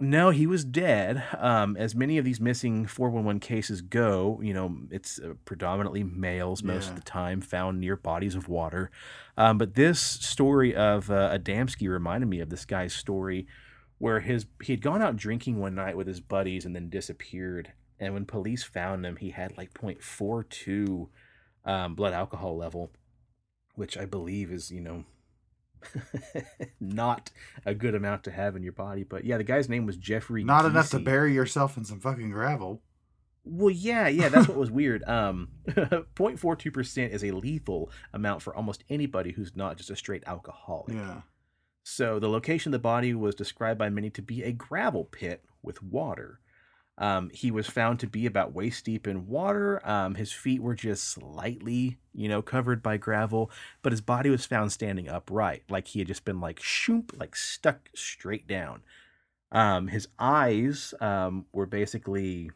[0.00, 1.24] No, he was dead.
[1.36, 6.62] Um, as many of these missing 411 cases go, you know, it's uh, predominantly males
[6.62, 6.90] most Yeah.
[6.90, 8.90] of the time found near bodies of water.
[9.36, 13.46] Um, but this story of uh, Adamski reminded me of this guy's story
[13.98, 17.72] where his he had gone out drinking one night with his buddies and then disappeared.
[18.00, 21.08] And when police found him, he had like 0.42
[21.64, 22.92] um, blood alcohol level,
[23.74, 25.04] which I believe is, you know,
[26.80, 27.30] not
[27.66, 29.04] a good amount to have in your body.
[29.04, 30.44] But yeah, the guy's name was Jeffrey.
[30.44, 32.82] Not enough to bury yourself in some fucking gravel.
[33.44, 35.02] Well, yeah, yeah, that's what was weird.
[35.04, 40.94] Um, 0.42% is a lethal amount for almost anybody who's not just a straight alcoholic.
[40.94, 41.22] Yeah.
[41.82, 45.44] So the location of the body was described by many to be a gravel pit
[45.62, 46.40] with water.
[46.98, 49.80] Um, he was found to be about waist deep in water.
[49.88, 53.50] Um, his feet were just slightly, you know, covered by gravel,
[53.82, 57.36] but his body was found standing upright, like he had just been like shoop, like
[57.36, 58.82] stuck straight down.
[59.52, 62.50] Um, his eyes um, were basically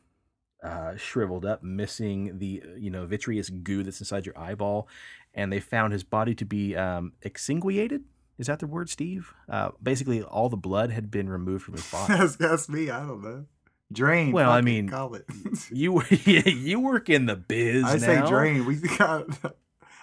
[0.63, 4.89] uh, shriveled up, missing the you know vitreous goo that's inside your eyeball,
[5.35, 8.03] and they found his body to be um, exsanguinated.
[8.39, 9.33] Is that the word, Steve?
[9.49, 12.15] Uh, basically, all the blood had been removed from his body.
[12.15, 12.91] that's, that's me.
[12.91, 13.47] I don't know.
[13.93, 14.33] Drain.
[14.33, 15.27] Well, I mean, call it.
[15.71, 17.85] you you work in the biz.
[17.85, 18.65] I say drain.
[18.67, 19.27] We got.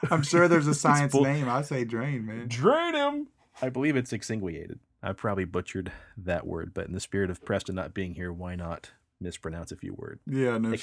[0.10, 1.49] I'm sure there's a science bull- name.
[1.49, 2.47] I say drain, man.
[2.47, 3.28] Drain him.
[3.62, 4.80] I believe it's exsanguinated.
[5.04, 8.56] I probably butchered that word, but in the spirit of Preston not being here, why
[8.56, 10.21] not mispronounce a few words?
[10.28, 10.80] Yeah, no shit.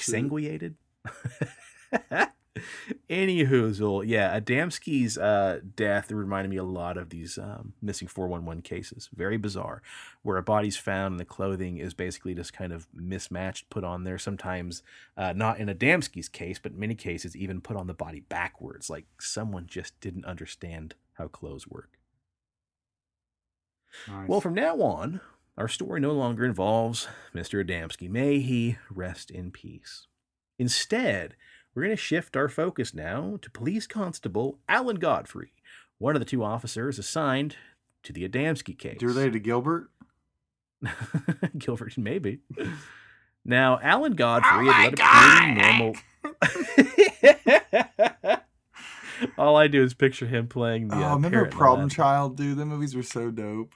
[3.09, 9.09] Anywho, yeah, Adamski's uh, death reminded me a lot of these um, missing 411 cases.
[9.15, 9.81] Very bizarre,
[10.23, 14.03] where a body's found and the clothing is basically just kind of mismatched, put on
[14.03, 14.17] there.
[14.17, 14.83] Sometimes,
[15.15, 18.89] uh, not in Adamski's case, but in many cases, even put on the body backwards,
[18.89, 21.97] like someone just didn't understand how clothes work.
[24.07, 24.27] Nice.
[24.27, 25.21] Well, from now on,
[25.57, 27.65] our story no longer involves Mr.
[27.65, 28.09] Adamski.
[28.09, 30.07] May he rest in peace.
[30.59, 31.35] Instead,
[31.77, 35.51] we're going to shift our focus now to Police Constable Alan Godfrey,
[35.99, 37.55] one of the two officers assigned
[38.01, 38.97] to the Adamski case.
[38.99, 39.91] you related to Gilbert?
[41.59, 42.39] Gilbert, maybe.
[43.45, 45.93] Now, Alan Godfrey Oh had led a
[46.33, 46.81] pretty
[48.33, 48.39] normal.
[49.37, 50.95] All I do is picture him playing the.
[50.95, 52.57] oh, uh, remember in the Problem Child, dude?
[52.57, 53.75] The movies were so dope.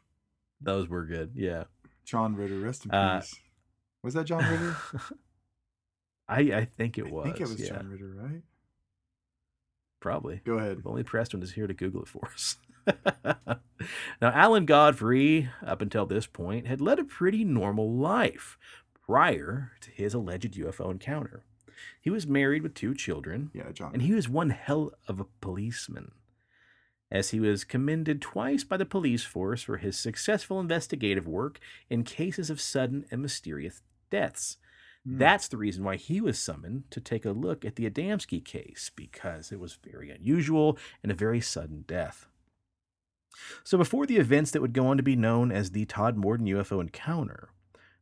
[0.59, 1.33] Those were good.
[1.35, 1.65] Yeah.
[2.03, 3.35] John Ritter, rest in Uh, peace.
[4.03, 4.75] Was that John Ritter?
[6.31, 7.25] I I think it was.
[7.25, 8.41] I think it was yeah, John Ritter, right?
[9.99, 10.41] probably.
[10.45, 10.77] Go ahead.
[10.79, 12.57] If only Preston is here to Google it for us.
[14.19, 18.57] now, Alan Godfrey, up until this point, had led a pretty normal life
[19.05, 21.43] prior to his alleged UFO encounter.
[21.99, 23.91] He was married with two children, Yeah, John.
[23.93, 26.11] and he was one hell of a policeman,
[27.11, 32.03] as he was commended twice by the police force for his successful investigative work in
[32.03, 34.57] cases of sudden and mysterious deaths.
[35.05, 35.17] Hmm.
[35.17, 38.91] That's the reason why he was summoned to take a look at the Adamski case,
[38.95, 42.27] because it was very unusual and a very sudden death.
[43.63, 46.81] So, before the events that would go on to be known as the Todmorden UFO
[46.81, 47.49] encounter,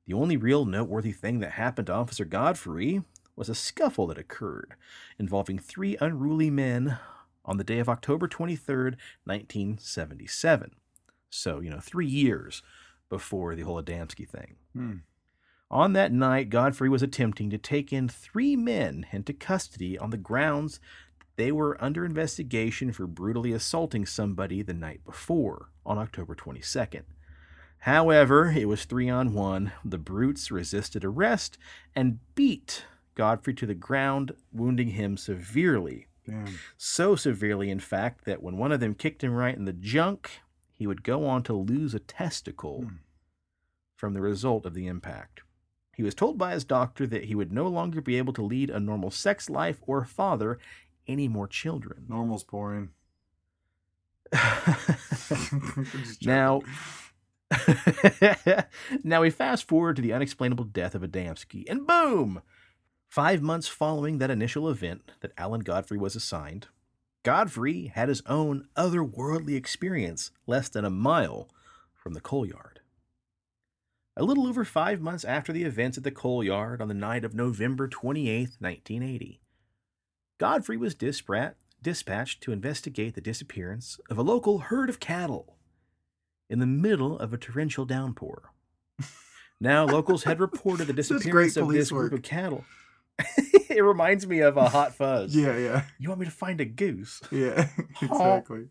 [0.06, 3.04] the only real noteworthy thing that happened to Officer Godfrey
[3.36, 4.74] was a scuffle that occurred
[5.18, 6.98] involving three unruly men
[7.46, 10.72] on the day of October 23rd, 1977.
[11.30, 12.62] So, you know, three years
[13.08, 14.56] before the whole Adamski thing.
[14.74, 14.98] Hmm.
[15.72, 20.18] On that night, Godfrey was attempting to take in three men into custody on the
[20.18, 20.80] grounds
[21.20, 27.04] that they were under investigation for brutally assaulting somebody the night before, on October 22nd.
[27.84, 29.72] However, it was three on one.
[29.86, 31.58] The brutes resisted arrest
[31.96, 36.08] and beat Godfrey to the ground, wounding him severely.
[36.26, 36.56] Damn.
[36.78, 40.42] So severely, in fact, that when one of them kicked him right in the junk,
[40.74, 42.96] he would go on to lose a testicle Hmm.
[43.96, 45.42] from the result of the impact.
[46.00, 48.70] He was told by his doctor that he would no longer be able to lead
[48.70, 50.58] a normal sex life or father
[51.10, 52.06] any more children.
[52.08, 52.92] Normal's boring.
[56.22, 56.62] Now,
[59.04, 62.44] now we fast forward to the unexplainable death of Adamski, and boom!
[63.10, 66.68] Five months following that initial event that Alan Godfrey was assigned,
[67.24, 71.50] Godfrey had his own otherworldly experience less than a mile
[71.94, 72.79] from the coal yard.
[74.20, 77.24] A little over five months after the events at the coal yard on the night
[77.24, 79.40] of November 28, 1980,
[80.38, 85.56] Godfrey was dispatched dispatched to investigate the disappearance of a local herd of cattle
[86.50, 88.52] in the middle of a torrential downpour.
[89.62, 92.64] Now, locals had reported the disappearance great of this police group of cattle.
[93.70, 95.36] it reminds me of a hot fuzz.
[95.36, 97.22] Yeah, yeah, You want me to find a goose?
[97.30, 97.68] yeah.
[98.02, 98.68] exactly.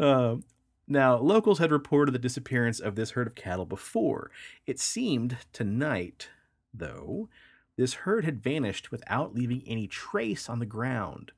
[0.00, 0.44] um,
[0.92, 4.30] now, locals had reported the disappearance of this herd of cattle before.
[4.66, 6.28] It seemed tonight,
[6.72, 7.28] though,
[7.76, 11.32] this herd had vanished without leaving any trace on the ground.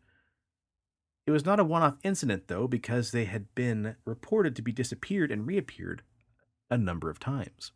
[1.27, 4.73] It was not a one off incident, though, because they had been reported to be
[4.73, 6.03] disappeared and reappeared
[6.69, 7.73] a number of times.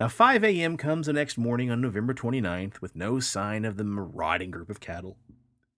[0.00, 0.78] Now, 5 a.m.
[0.78, 4.80] comes the next morning on November 29th with no sign of the marauding group of
[4.80, 5.18] cattle,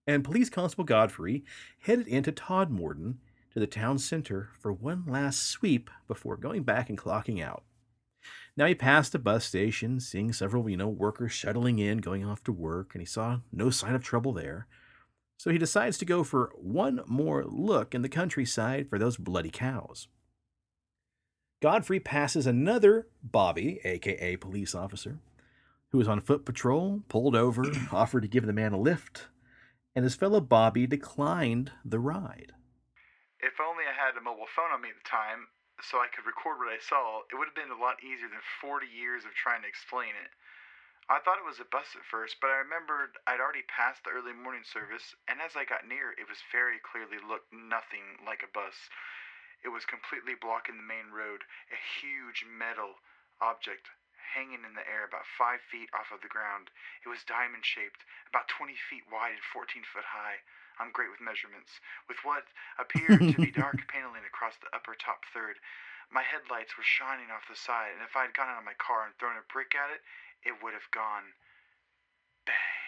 [0.07, 1.43] and Police Constable Godfrey
[1.79, 3.15] headed into Todmorden
[3.53, 7.63] to the town center for one last sweep before going back and clocking out.
[8.55, 12.43] Now he passed a bus station, seeing several, you know, workers shuttling in, going off
[12.45, 14.67] to work, and he saw no sign of trouble there.
[15.37, 19.49] So he decides to go for one more look in the countryside for those bloody
[19.49, 20.07] cows.
[21.61, 25.19] Godfrey passes another Bobby, aka police officer,
[25.89, 29.27] who was on foot patrol, pulled over, offered to give the man a lift,
[29.95, 32.53] and his fellow Bobby declined the ride.
[33.43, 35.51] If only I had a mobile phone on me at the time
[35.83, 38.39] so I could record what I saw, it would have been a lot easier than
[38.63, 40.31] 40 years of trying to explain it.
[41.11, 44.15] I thought it was a bus at first, but I remembered I'd already passed the
[44.15, 48.47] early morning service, and as I got near, it was very clearly looked nothing like
[48.47, 48.87] a bus.
[49.59, 53.03] It was completely blocking the main road, a huge metal
[53.43, 56.71] object hanging in the air about five feet off of the ground.
[57.03, 60.39] It was diamond shaped, about 20 feet wide and 14 foot high.
[60.79, 61.81] I'm great with measurements.
[62.09, 62.45] With what
[62.79, 65.61] appeared to be dark paneling across the upper top third,
[66.09, 68.77] my headlights were shining off the side, and if I had gone out of my
[68.77, 70.01] car and thrown a brick at it,
[70.45, 71.33] it would have gone
[72.45, 72.83] bang.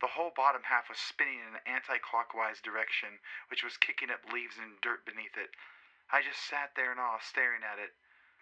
[0.00, 4.22] The whole bottom half was spinning in an anti clockwise direction, which was kicking up
[4.28, 5.50] leaves and dirt beneath it.
[6.12, 7.96] I just sat there in awe, staring at it.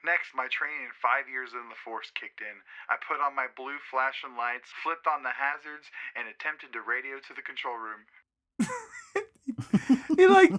[0.05, 2.61] Next, my training in five years in the force kicked in.
[2.93, 7.17] I put on my blue flashing lights, flipped on the hazards, and attempted to radio
[7.25, 8.05] to the control room.
[10.19, 10.53] You're like,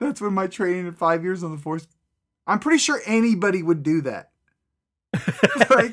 [0.00, 1.86] that's when my training in five years on the force.
[2.46, 4.30] I'm pretty sure anybody would do that.
[5.70, 5.92] like,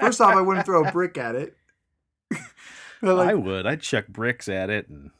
[0.00, 1.56] first off, I wouldn't throw a brick at it.
[3.02, 3.66] Like, I would.
[3.66, 5.10] I'd chuck bricks at it and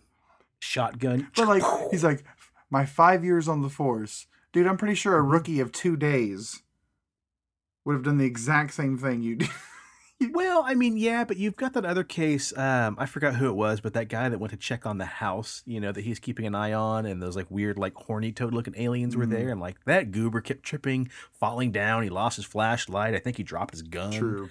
[0.59, 1.29] shotgun.
[1.37, 2.24] But like, he's like,
[2.70, 4.26] my five years on the force
[4.57, 5.33] Dude, I'm pretty sure a mm-hmm.
[5.33, 6.62] rookie of two days
[7.85, 9.51] would have done the exact same thing you did.
[10.33, 12.57] well, I mean, yeah, but you've got that other case.
[12.57, 15.05] Um, I forgot who it was, but that guy that went to check on the
[15.05, 18.33] house, you know, that he's keeping an eye on, and those like weird, like horny
[18.33, 19.19] toad looking aliens mm.
[19.19, 22.03] were there, and like that goober kept tripping, falling down.
[22.03, 23.14] He lost his flashlight.
[23.14, 24.12] I think he dropped his gun.
[24.12, 24.49] True.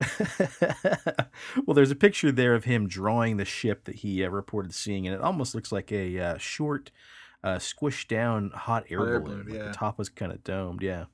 [1.66, 5.06] well, there's a picture there of him drawing the ship that he uh, reported seeing,
[5.06, 6.90] and it almost looks like a uh, short
[7.44, 9.44] uh, squished down hot air, hot air balloon.
[9.44, 9.68] balloon yeah.
[9.68, 10.82] The top was kind of domed.
[10.82, 11.06] Yeah.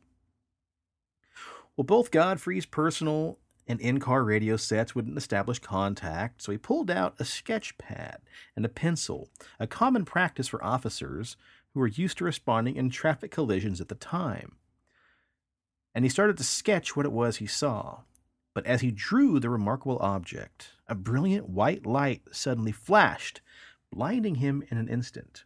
[1.77, 6.91] Well, both Godfrey's personal and in car radio sets wouldn't establish contact, so he pulled
[6.91, 8.19] out a sketch pad
[8.57, 11.37] and a pencil, a common practice for officers
[11.73, 14.57] who were used to responding in traffic collisions at the time.
[15.95, 18.01] And he started to sketch what it was he saw.
[18.55, 23.41] But as he drew the remarkable object, a brilliant white light suddenly flashed,
[23.91, 25.45] blinding him in an instant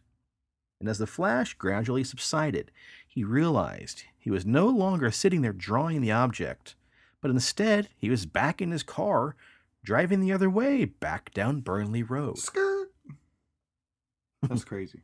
[0.79, 2.71] and as the flash gradually subsided,
[3.07, 6.75] he realized he was no longer sitting there drawing the object,
[7.21, 9.35] but instead he was back in his car,
[9.83, 12.37] driving the other way back down Burnley Road.
[12.37, 12.91] Skirt.
[14.43, 15.01] That's crazy.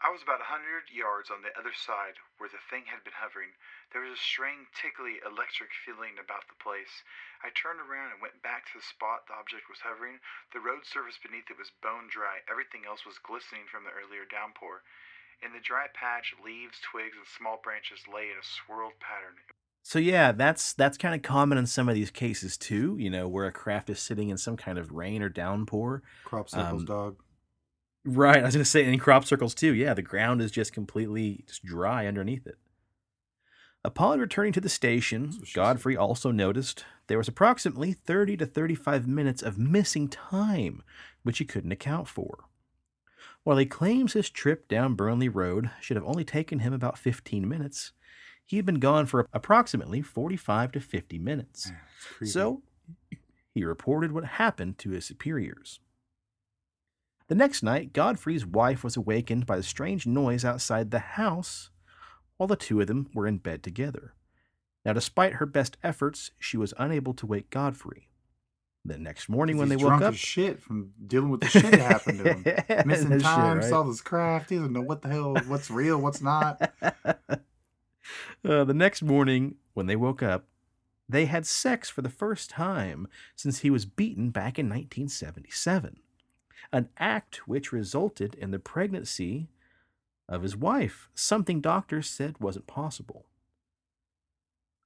[0.00, 3.16] I was about a hundred yards on the other side where the thing had been
[3.20, 3.52] hovering.
[3.92, 7.04] There was a strange, tickly, electric feeling about the place.
[7.44, 10.24] I turned around and went back to the spot the object was hovering.
[10.56, 12.40] The road surface beneath it was bone dry.
[12.48, 14.80] Everything else was glistening from the earlier downpour.
[15.44, 19.36] In the dry patch, leaves, twigs, and small branches lay in a swirled pattern.
[19.84, 22.96] So yeah, that's that's kind of common in some of these cases too.
[22.96, 26.02] You know, where a craft is sitting in some kind of rain or downpour.
[26.24, 27.16] Crop circles, um, dog.
[28.04, 28.38] Right.
[28.38, 29.74] I was going to say in crop circles too.
[29.74, 32.56] Yeah, the ground is just completely just dry underneath it.
[33.82, 36.00] Upon returning to the station, Godfrey said.
[36.00, 40.82] also noticed there was approximately 30 to 35 minutes of missing time,
[41.22, 42.44] which he couldn't account for.
[43.42, 47.48] While he claims his trip down Burnley Road should have only taken him about 15
[47.48, 47.92] minutes,
[48.44, 51.72] he had been gone for approximately 45 to 50 minutes.
[52.24, 52.62] So
[53.54, 55.80] he reported what happened to his superiors.
[57.30, 61.70] The next night, Godfrey's wife was awakened by a strange noise outside the house
[62.36, 64.14] while the two of them were in bed together.
[64.84, 68.08] Now, despite her best efforts, she was unable to wake Godfrey.
[68.84, 72.18] The next morning, when they woke up, shit from dealing with the shit that happened
[72.18, 72.42] to him,
[72.88, 73.70] missing time, shit, right?
[73.70, 74.50] saw this craft.
[74.50, 76.60] He doesn't know what the hell, what's real, what's not.
[76.82, 77.44] uh,
[78.42, 80.46] the next morning, when they woke up,
[81.08, 85.98] they had sex for the first time since he was beaten back in 1977
[86.72, 89.48] an act which resulted in the pregnancy
[90.28, 93.26] of his wife, something doctors said wasn't possible.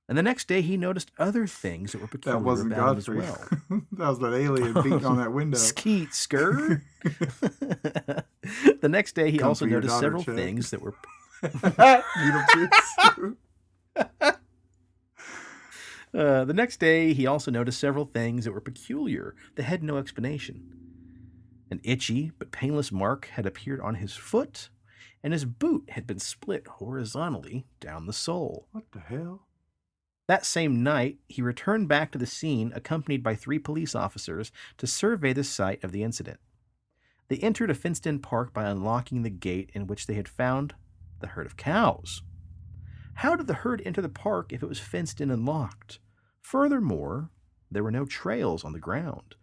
[0.07, 3.17] And the next day, he noticed other things that were peculiar that wasn't about Godfrey.
[3.17, 3.39] him as
[3.71, 3.81] well.
[3.93, 5.57] that was that alien beating on that window.
[5.57, 6.83] Skeet skir.
[8.81, 10.35] the next day, he Come also noticed several check.
[10.35, 10.95] things that were.
[16.15, 19.97] uh, the next day, he also noticed several things that were peculiar that had no
[19.97, 20.74] explanation.
[21.71, 24.71] An itchy but painless mark had appeared on his foot,
[25.23, 28.69] and his boot had been split horizontally down the sole.
[28.73, 29.47] What the hell?
[30.27, 34.87] That same night, he returned back to the scene accompanied by three police officers to
[34.87, 36.41] survey the site of the incident.
[37.29, 40.75] They entered a fenced in park by unlocking the gate in which they had found
[41.21, 42.23] the herd of cows.
[43.15, 46.01] How did the herd enter the park if it was fenced in and locked?
[46.41, 47.31] Furthermore,
[47.71, 49.37] there were no trails on the ground.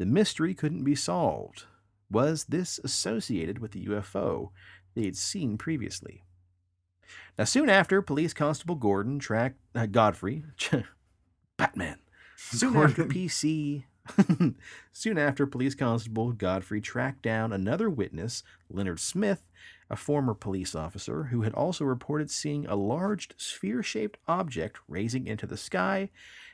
[0.00, 1.64] The mystery couldn't be solved.
[2.10, 4.48] Was this associated with the UFO
[4.94, 6.24] they had seen previously?
[7.36, 10.44] Now, soon after, Police Constable Gordon tracked uh, Godfrey,
[11.58, 11.98] Batman.
[12.38, 13.84] Soon after PC,
[14.94, 19.42] soon after Police Constable Godfrey tracked down another witness, Leonard Smith,
[19.90, 25.46] a former police officer who had also reported seeing a large sphere-shaped object raising into
[25.46, 26.08] the sky,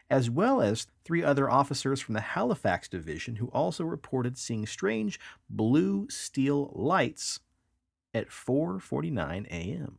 [0.08, 5.18] as well as three other officers from the Halifax division who also reported seeing strange
[5.50, 7.40] blue steel lights
[8.14, 9.98] at 4:49 a.m.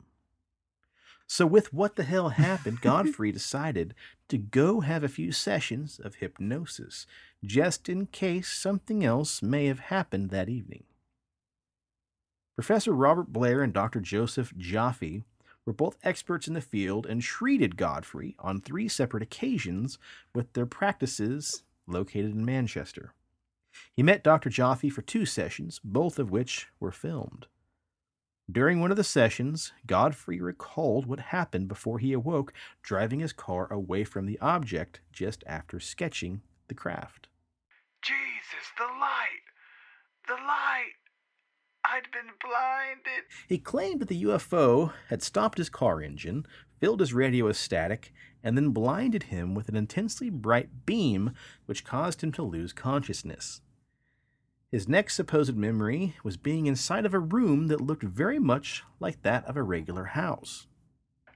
[1.28, 3.94] So with what the hell happened, Godfrey decided
[4.30, 7.06] to go have a few sessions of hypnosis
[7.44, 10.86] just in case something else may have happened that evening.
[12.56, 14.00] Professor Robert Blair and Dr.
[14.00, 15.24] Joseph Jaffe
[15.68, 20.00] were both experts in the field and treated Godfrey on three separate occasions
[20.34, 23.14] with their practices located in Manchester.
[23.94, 24.50] He met Dr.
[24.50, 27.48] Jaffe for two sessions, both of which were filmed.
[28.50, 33.72] During one of the sessions, Godfrey recalled what happened before he awoke, driving his car
[33.72, 37.28] away from the object just after sketching the craft.
[38.02, 39.44] Jesus, the light!
[40.30, 41.07] The light!
[41.98, 43.26] I'd been blinded.
[43.48, 46.46] He claimed that the UFO had stopped his car engine,
[46.80, 51.32] filled his radio with static, and then blinded him with an intensely bright beam
[51.66, 53.62] which caused him to lose consciousness.
[54.72, 59.24] His next supposed memory was being inside of a room that looked very much like
[59.24, 60.68] that of a regular house.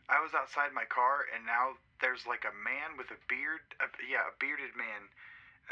[0.09, 3.65] I was outside my car, and now there's like a man with a beard.
[3.81, 5.09] A, yeah, a bearded man,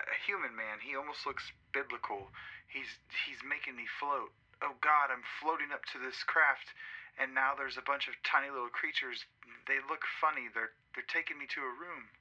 [0.01, 0.81] a human man.
[0.81, 2.31] He almost looks biblical.
[2.65, 4.33] He's he's making me float.
[4.61, 6.75] Oh God, I'm floating up to this craft,
[7.19, 9.25] and now there's a bunch of tiny little creatures.
[9.67, 10.47] They look funny.
[10.53, 12.11] They're they're taking me to a room.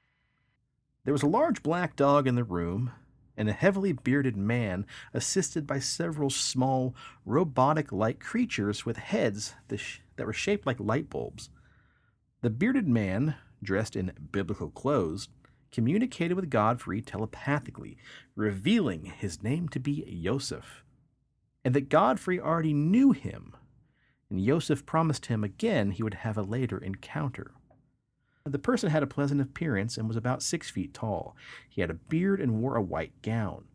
[1.03, 2.91] There was a large black dog in the room,
[3.35, 6.93] and a heavily bearded man assisted by several small,
[7.25, 11.49] robotic like creatures with heads that were shaped like light bulbs.
[12.41, 15.29] The bearded man, dressed in biblical clothes,
[15.71, 17.97] communicated with Godfrey telepathically,
[18.35, 20.83] revealing his name to be Yosef,
[21.63, 23.55] and that Godfrey already knew him,
[24.29, 27.51] and Yosef promised him again he would have a later encounter.
[28.45, 31.35] The person had a pleasant appearance and was about six feet tall.
[31.69, 33.65] He had a beard and wore a white gown.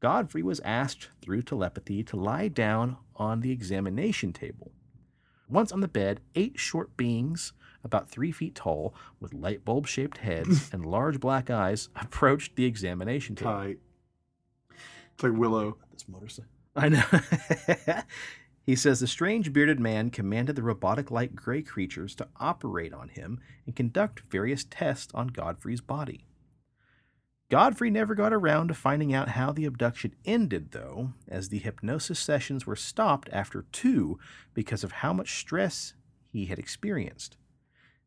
[0.00, 4.72] Godfrey was asked through telepathy to lie down on the examination table.
[5.48, 7.52] Once on the bed, eight short beings,
[7.82, 12.64] about three feet tall, with light bulb shaped heads and large black eyes, approached the
[12.64, 13.52] examination table.
[13.52, 13.78] Tight.
[15.14, 15.76] It's like Willow.
[15.92, 16.50] This motorcycle.
[16.76, 17.04] I know.
[18.62, 23.08] he says the strange bearded man commanded the robotic like gray creatures to operate on
[23.08, 26.26] him and conduct various tests on Godfrey's body.
[27.50, 32.18] Godfrey never got around to finding out how the abduction ended, though, as the hypnosis
[32.18, 34.18] sessions were stopped after two
[34.54, 35.94] because of how much stress
[36.32, 37.36] he had experienced.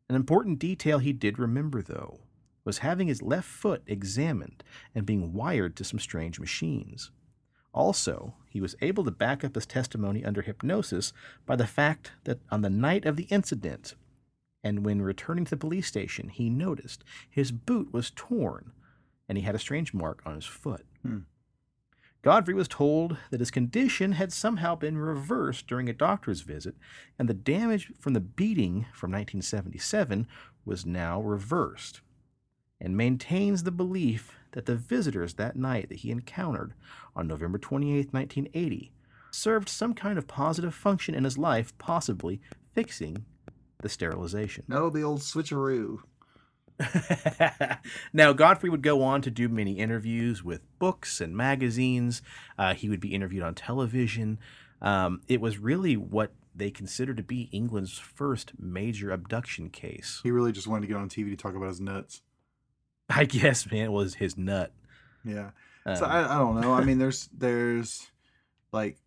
[0.08, 2.20] An important detail he did remember, though,
[2.64, 4.64] was having his left foot examined
[4.94, 7.10] and being wired to some strange machines.
[7.74, 11.12] Also, he was able to back up his testimony under hypnosis
[11.46, 13.94] by the fact that on the night of the incident,
[14.64, 18.72] and when returning to the police station, he noticed his boot was torn
[19.28, 20.86] and he had a strange mark on his foot.
[21.02, 21.18] Hmm.
[22.22, 26.74] Godfrey was told that his condition had somehow been reversed during a doctor's visit,
[27.18, 30.26] and the damage from the beating from 1977
[30.64, 32.00] was now reversed,
[32.80, 36.74] and maintains the belief that the visitors that night that he encountered
[37.14, 38.92] on November 28, 1980,
[39.30, 42.40] served some kind of positive function in his life, possibly
[42.74, 43.24] fixing
[43.82, 44.64] the sterilization.
[44.68, 45.98] No, the old switcheroo.
[48.12, 52.22] now, Godfrey would go on to do many interviews with books and magazines.
[52.56, 54.38] Uh, he would be interviewed on television.
[54.80, 60.20] Um, it was really what they consider to be England's first major abduction case.
[60.22, 62.22] He really just wanted to get on TV to talk about his nuts.
[63.14, 64.72] I guess, man, it was his nut.
[65.24, 65.50] Yeah.
[65.86, 66.74] Um, so I, I don't know.
[66.74, 68.06] I mean, there's there's
[68.72, 68.98] like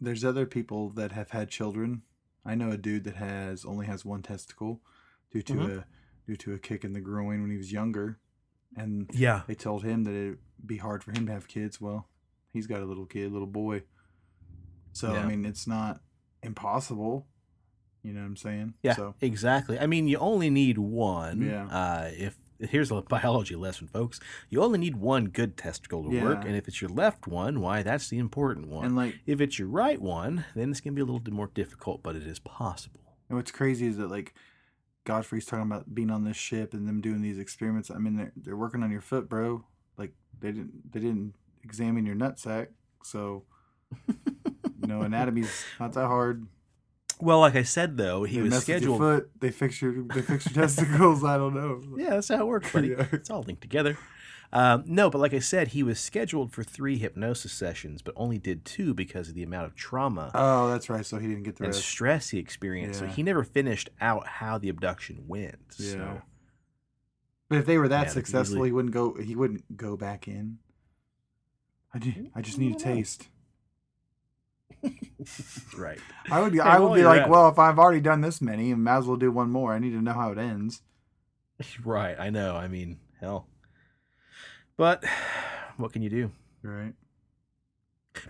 [0.00, 2.02] there's other people that have had children.
[2.44, 4.80] I know a dude that has only has one testicle
[5.30, 5.78] due to Mhm.
[5.78, 5.84] a
[6.26, 8.18] due to a kick in the groin when he was younger,
[8.76, 9.42] and yeah.
[9.46, 11.80] they told him that it'd be hard for him to have kids.
[11.80, 12.08] Well,
[12.52, 13.82] he's got a little kid, little boy.
[14.92, 15.20] So Yeah.
[15.20, 16.00] I mean, it's not
[16.42, 17.26] impossible.
[18.02, 18.74] You know what I'm saying?
[18.82, 19.78] Yeah, So exactly.
[19.78, 21.42] I mean, you only need one.
[21.42, 21.66] Yeah.
[21.66, 26.44] Uh, if here's a biology lesson, folks, you only need one good testicle to work,
[26.44, 28.84] and if it's your left one, why, that's the important one.
[28.86, 31.50] and like if it's your right one, then it's gonna be a little bit more
[31.54, 33.00] difficult, but it is possible.
[33.28, 34.34] And what's crazy is that like
[35.04, 37.90] Godfrey's talking about being on this ship and them doing these experiments.
[37.90, 39.64] I mean, they're they're working on your foot, bro.
[39.96, 42.68] Like they didn't they didn't examine your nutsack,
[43.02, 43.44] so
[44.08, 46.46] you know anatomy's not that hard.
[47.20, 48.98] Well, like I said though, he they was scheduled.
[48.98, 49.30] foot.
[49.40, 51.24] They fix your they fix your testicles.
[51.24, 51.82] I don't know.
[51.98, 52.88] Yeah, that's how it works, buddy.
[52.88, 53.06] Yeah.
[53.12, 53.96] It's all linked together.
[54.52, 58.38] Um, no, but like I said, he was scheduled for three hypnosis sessions, but only
[58.38, 61.04] did two because of the amount of trauma Oh, that's right.
[61.04, 61.84] So he didn't get the and rest.
[61.86, 63.00] stress he experienced.
[63.00, 65.58] So he never finished out how the abduction went.
[65.78, 65.92] Yeah.
[65.92, 66.22] So
[67.48, 69.14] But if they were that Yeah, successful, he wouldn't go.
[69.20, 70.58] He wouldn't go back in.
[71.92, 73.28] I, ju- I just need a taste.
[75.76, 75.98] Right.
[76.30, 76.54] I would.
[76.54, 78.98] Hey, I would be like, at well, if I've already done this many, I might
[78.98, 79.72] as well do one more.
[79.72, 80.82] I need to know how it ends.
[81.84, 82.16] Right.
[82.18, 82.54] I know.
[82.54, 83.48] I mean, hell.
[84.76, 85.04] But
[85.78, 86.30] what can you do?
[86.62, 86.92] Right.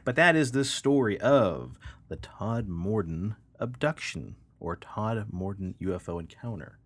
[0.04, 1.76] But that is the story of
[2.08, 6.78] the Todmorden abduction or Todmorden UFO encounter.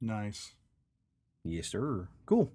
[0.00, 0.54] Nice.
[1.44, 2.08] Yes, sir.
[2.26, 2.52] Cool.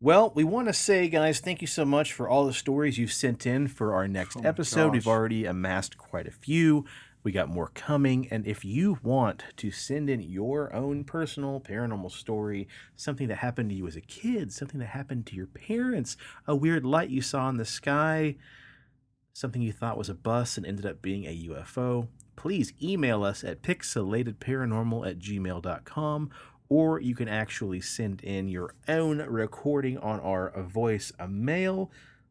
[0.00, 3.12] Well, we want to say, guys, thank you so much for all the stories you've
[3.12, 4.92] sent in for our next Oh episode.
[4.92, 6.84] We've already amassed quite a few.
[7.24, 8.28] We got more coming.
[8.30, 13.70] And if you want to send in your own personal paranormal story, something that happened
[13.70, 17.20] to you as a kid, something that happened to your parents, a weird light you
[17.20, 18.36] saw in the sky,
[19.32, 23.42] something you thought was a bus and ended up being a UFO, please email us
[23.42, 26.30] at pixelatedparanormal at gmail.com
[26.68, 31.90] or you can actually send in your own recording on our voice mail.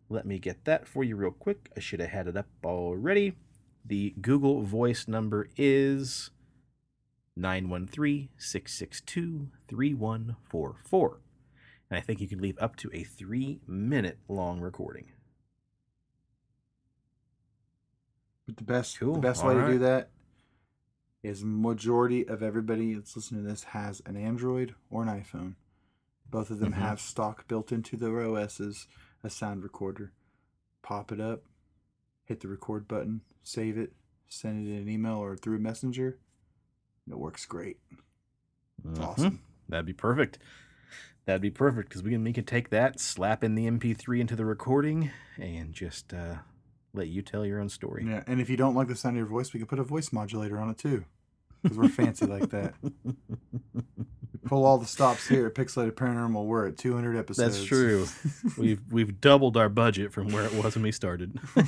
[0.09, 1.69] Let me get that for you real quick.
[1.75, 3.33] I should have had it up already.
[3.85, 6.29] The Google Voice number is
[7.35, 11.19] 913 662 3144.
[11.89, 15.11] And I think you can leave up to a three minute long recording.
[18.45, 19.15] But the best, Cool.
[19.15, 20.09] the best All way to do that
[21.23, 25.55] is majority of everybody that's listening to this has an Android or an iPhone.
[26.29, 26.77] Both of them Mhm.
[26.77, 28.87] have stock built into their OSs,
[29.23, 30.11] a sound recorder.
[30.81, 31.43] Pop it up,
[32.25, 33.93] hit the record button, save it,
[34.27, 36.19] send it in an email or through a messenger.
[37.05, 37.79] and It works great.
[38.85, 38.99] Mhm.
[39.01, 39.39] awesome.
[39.69, 40.37] That'd be perfect.
[41.25, 44.35] That'd be perfect because we can we can take that, slap in the MP3 into
[44.35, 46.39] the recording, and just uh,
[46.97, 48.05] let you tell your own story.
[48.07, 49.83] Yeah, and if you don't like the sound of your voice, we can put a
[49.83, 51.05] voice modulator on it too,
[51.61, 52.73] because we're fancy like that.
[54.45, 56.45] Pull all the stops here at Pixelated Paranormal.
[56.45, 57.57] We're at 200 episodes.
[57.57, 58.07] That's true.
[58.57, 61.37] we've we've doubled our budget from where it was when we started.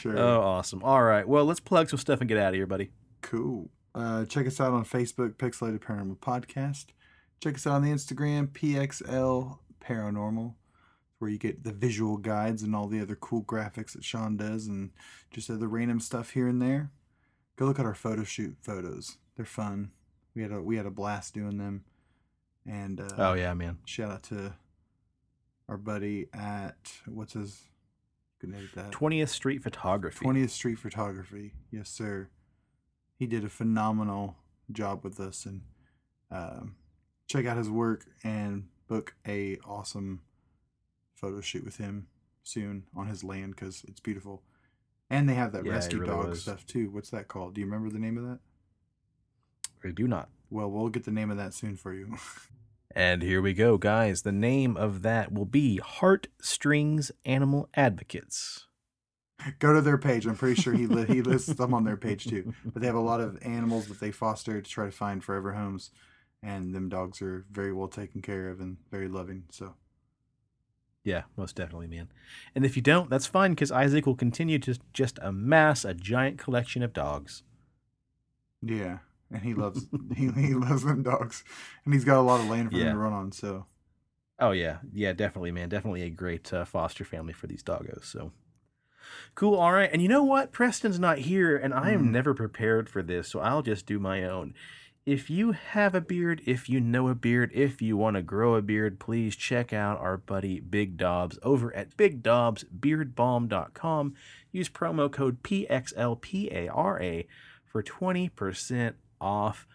[0.00, 0.18] sure.
[0.18, 0.82] oh, awesome!
[0.82, 2.90] All right, well, let's plug some stuff and get out of here, buddy.
[3.22, 3.70] Cool.
[3.94, 6.86] Uh, check us out on Facebook, Pixelated Paranormal Podcast.
[7.40, 10.54] Check us out on the Instagram, PXL Paranormal,
[11.24, 14.66] where you get the visual guides and all the other cool graphics that Shawn does
[14.66, 14.90] and
[15.30, 16.90] just other random stuff here and there.
[17.56, 19.16] Go look at our photo shoot photos.
[19.34, 19.92] They're fun.
[20.34, 21.84] We had a we had a blast doing them.
[22.68, 23.78] And uh, Oh yeah, man.
[23.86, 24.52] shout out to
[25.66, 27.62] our buddy at what's his
[28.90, 30.26] Twentieth Street Photography.
[30.26, 31.54] 20th Street Photography.
[31.70, 32.28] Yes, sir.
[33.18, 34.36] He did a phenomenal
[34.70, 35.62] job with us, and
[36.30, 36.74] um,
[37.26, 40.20] check out his work and book a awesome
[41.14, 42.08] photo shoot with him
[42.42, 44.42] soon on his land because it's beautiful.
[45.10, 46.42] And they have that Yeah, rescue really dog was.
[46.42, 46.90] stuff too.
[46.90, 47.54] What's that called?
[47.54, 48.38] Do you remember the name of that?
[49.84, 50.28] I do not.
[50.50, 52.16] Well, we'll get the name of that soon for you.
[52.96, 54.22] And here we go, guys.
[54.22, 58.68] The name of that will be Heartstrings Animal Advocates.
[59.58, 60.26] Go to their page.
[60.26, 62.54] I'm pretty sure he li- he lists them on their page too.
[62.64, 65.54] But they have a lot of animals that they foster to try to find forever
[65.54, 65.90] homes,
[66.40, 69.42] and them dogs are very well taken care of and very loving.
[69.50, 69.74] So
[71.04, 72.08] Yeah, most definitely, man.
[72.54, 76.38] And if you don't, that's fine because Isaac will continue to just amass a giant
[76.38, 77.42] collection of dogs.
[78.62, 78.98] yeah,
[79.30, 81.44] and he loves he, he loves them dogs,
[81.84, 82.84] and he's got a lot of land for Yeah.
[82.84, 83.32] them to run on.
[83.32, 83.66] So
[84.38, 85.68] Oh yeah, yeah, definitely, man.
[85.68, 88.04] Definitely a great uh, foster family for these doggos.
[88.04, 88.32] So
[89.34, 89.54] cool.
[89.56, 90.52] All right, and you know what?
[90.52, 92.12] Preston's not here, and I am Mhm.
[92.12, 94.54] never prepared for this, so I'll just do my own.
[95.06, 98.54] If you have a beard, if you know a beard, if you want to grow
[98.54, 104.14] a beard, please check out our buddy Big Dobbs over at BigDobbsBeardBalm.com.
[104.50, 107.26] Use promo code PXLPARA
[107.66, 109.66] for 20% off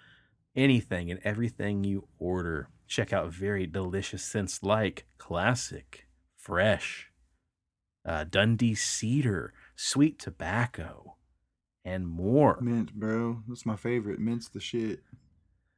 [0.56, 2.70] anything and everything you order.
[2.88, 6.08] Check out very delicious scents like classic,
[6.38, 7.12] fresh,
[8.04, 11.18] uh, Dundee cedar, sweet tobacco,
[11.86, 12.60] and more.
[12.62, 14.20] mint, bro, that's my favorite.
[14.20, 15.02] Mint's the shit.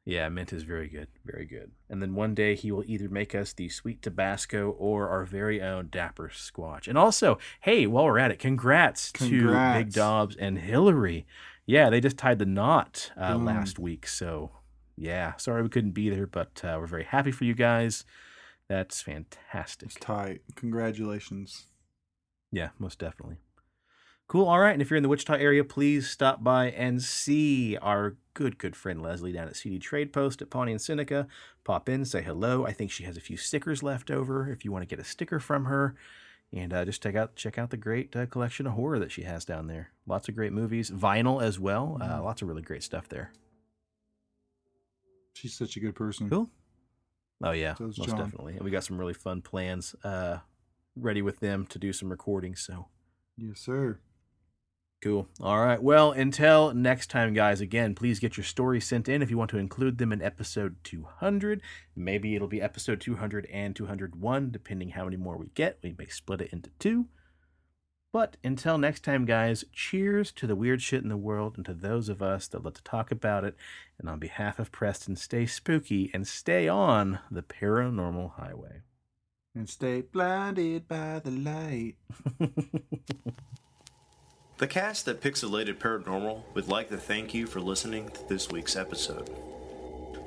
[0.03, 1.71] Yeah, mint is very good, very good.
[1.87, 5.61] And then one day he will either make us the sweet Tabasco or our very
[5.61, 6.87] own Dapper Squatch.
[6.87, 9.77] And also, hey, while we're at it, congrats, to Congrats.
[9.77, 11.27] Big Dobbs and Hillary.
[11.67, 14.07] Yeah, they just tied the knot uh, last week.
[14.07, 14.49] So,
[14.97, 18.03] yeah, sorry we couldn't be there, but uh, we're very happy for you guys.
[18.67, 19.89] That's fantastic.
[19.89, 20.41] It's tight.
[20.55, 21.67] Congratulations.
[22.51, 23.37] Yeah, most definitely.
[24.31, 24.47] Cool.
[24.47, 24.71] All right.
[24.71, 28.77] And if you're in the Wichita area, please stop by and see our good, good
[28.77, 31.27] friend Leslie down at CD Trade Post at Pawnee and Seneca.
[31.65, 32.65] Pop in, say hello.
[32.65, 35.03] I think she has a few stickers left over if you want to get a
[35.03, 35.95] sticker from her.
[36.53, 39.23] And uh, just check out check out the great uh, collection of horror that she
[39.23, 39.91] has down there.
[40.07, 41.97] Lots of great movies, vinyl as well.
[42.01, 43.33] Uh, lots of really great stuff there.
[45.33, 46.29] She's such a good person.
[46.29, 46.49] Cool.
[47.43, 48.17] Oh yeah, So most John.
[48.17, 48.53] definitely.
[48.53, 50.37] And we got some really fun plans uh,
[50.95, 52.61] ready with them to do some recordings.
[52.61, 52.87] So
[53.35, 53.99] Yes, sir.
[55.01, 55.27] Cool.
[55.39, 55.81] All right.
[55.81, 59.49] Well, until next time, guys, again, please get your stories sent in if you want
[59.49, 61.63] to include them in episode 200.
[61.95, 65.79] Maybe it'll be episode 200 and 201, depending how many more we get.
[65.81, 67.07] We may split it into two.
[68.13, 71.73] But until next time, guys, cheers to the weird shit in the world and to
[71.73, 73.55] those of us that love to talk about it.
[73.97, 78.81] And on behalf of Preston, stay spooky and stay on the paranormal highway.
[79.55, 81.95] And stay blinded by the light.
[84.61, 88.75] The cast at Pixelated Paranormal would like to thank you for listening to this week's
[88.75, 89.35] episode.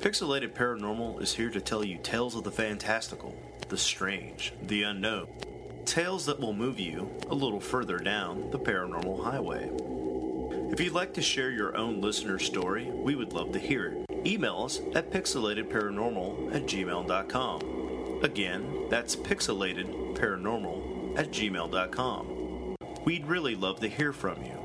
[0.00, 3.32] Pixelated Paranormal is here to tell you tales of the fantastical,
[3.68, 5.28] the strange, the unknown.
[5.84, 9.70] Tales that will move you a little further down the paranormal highway.
[10.72, 14.04] If you'd like to share your own listener story, we would love to hear it.
[14.26, 18.24] Email us at pixelatedparanormal at gmail.com.
[18.24, 22.33] Again, that's pixelatedparanormal at gmail.com.
[23.04, 24.58] We'd really love to hear from you.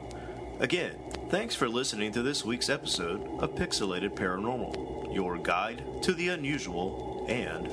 [0.62, 0.96] Again,
[1.30, 7.26] thanks for listening to this week's episode of Pixelated Paranormal, your guide to the unusual
[7.28, 7.70] and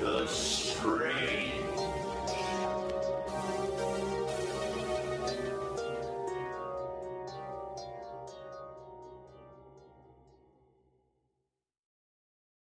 [0.00, 1.55] the strange.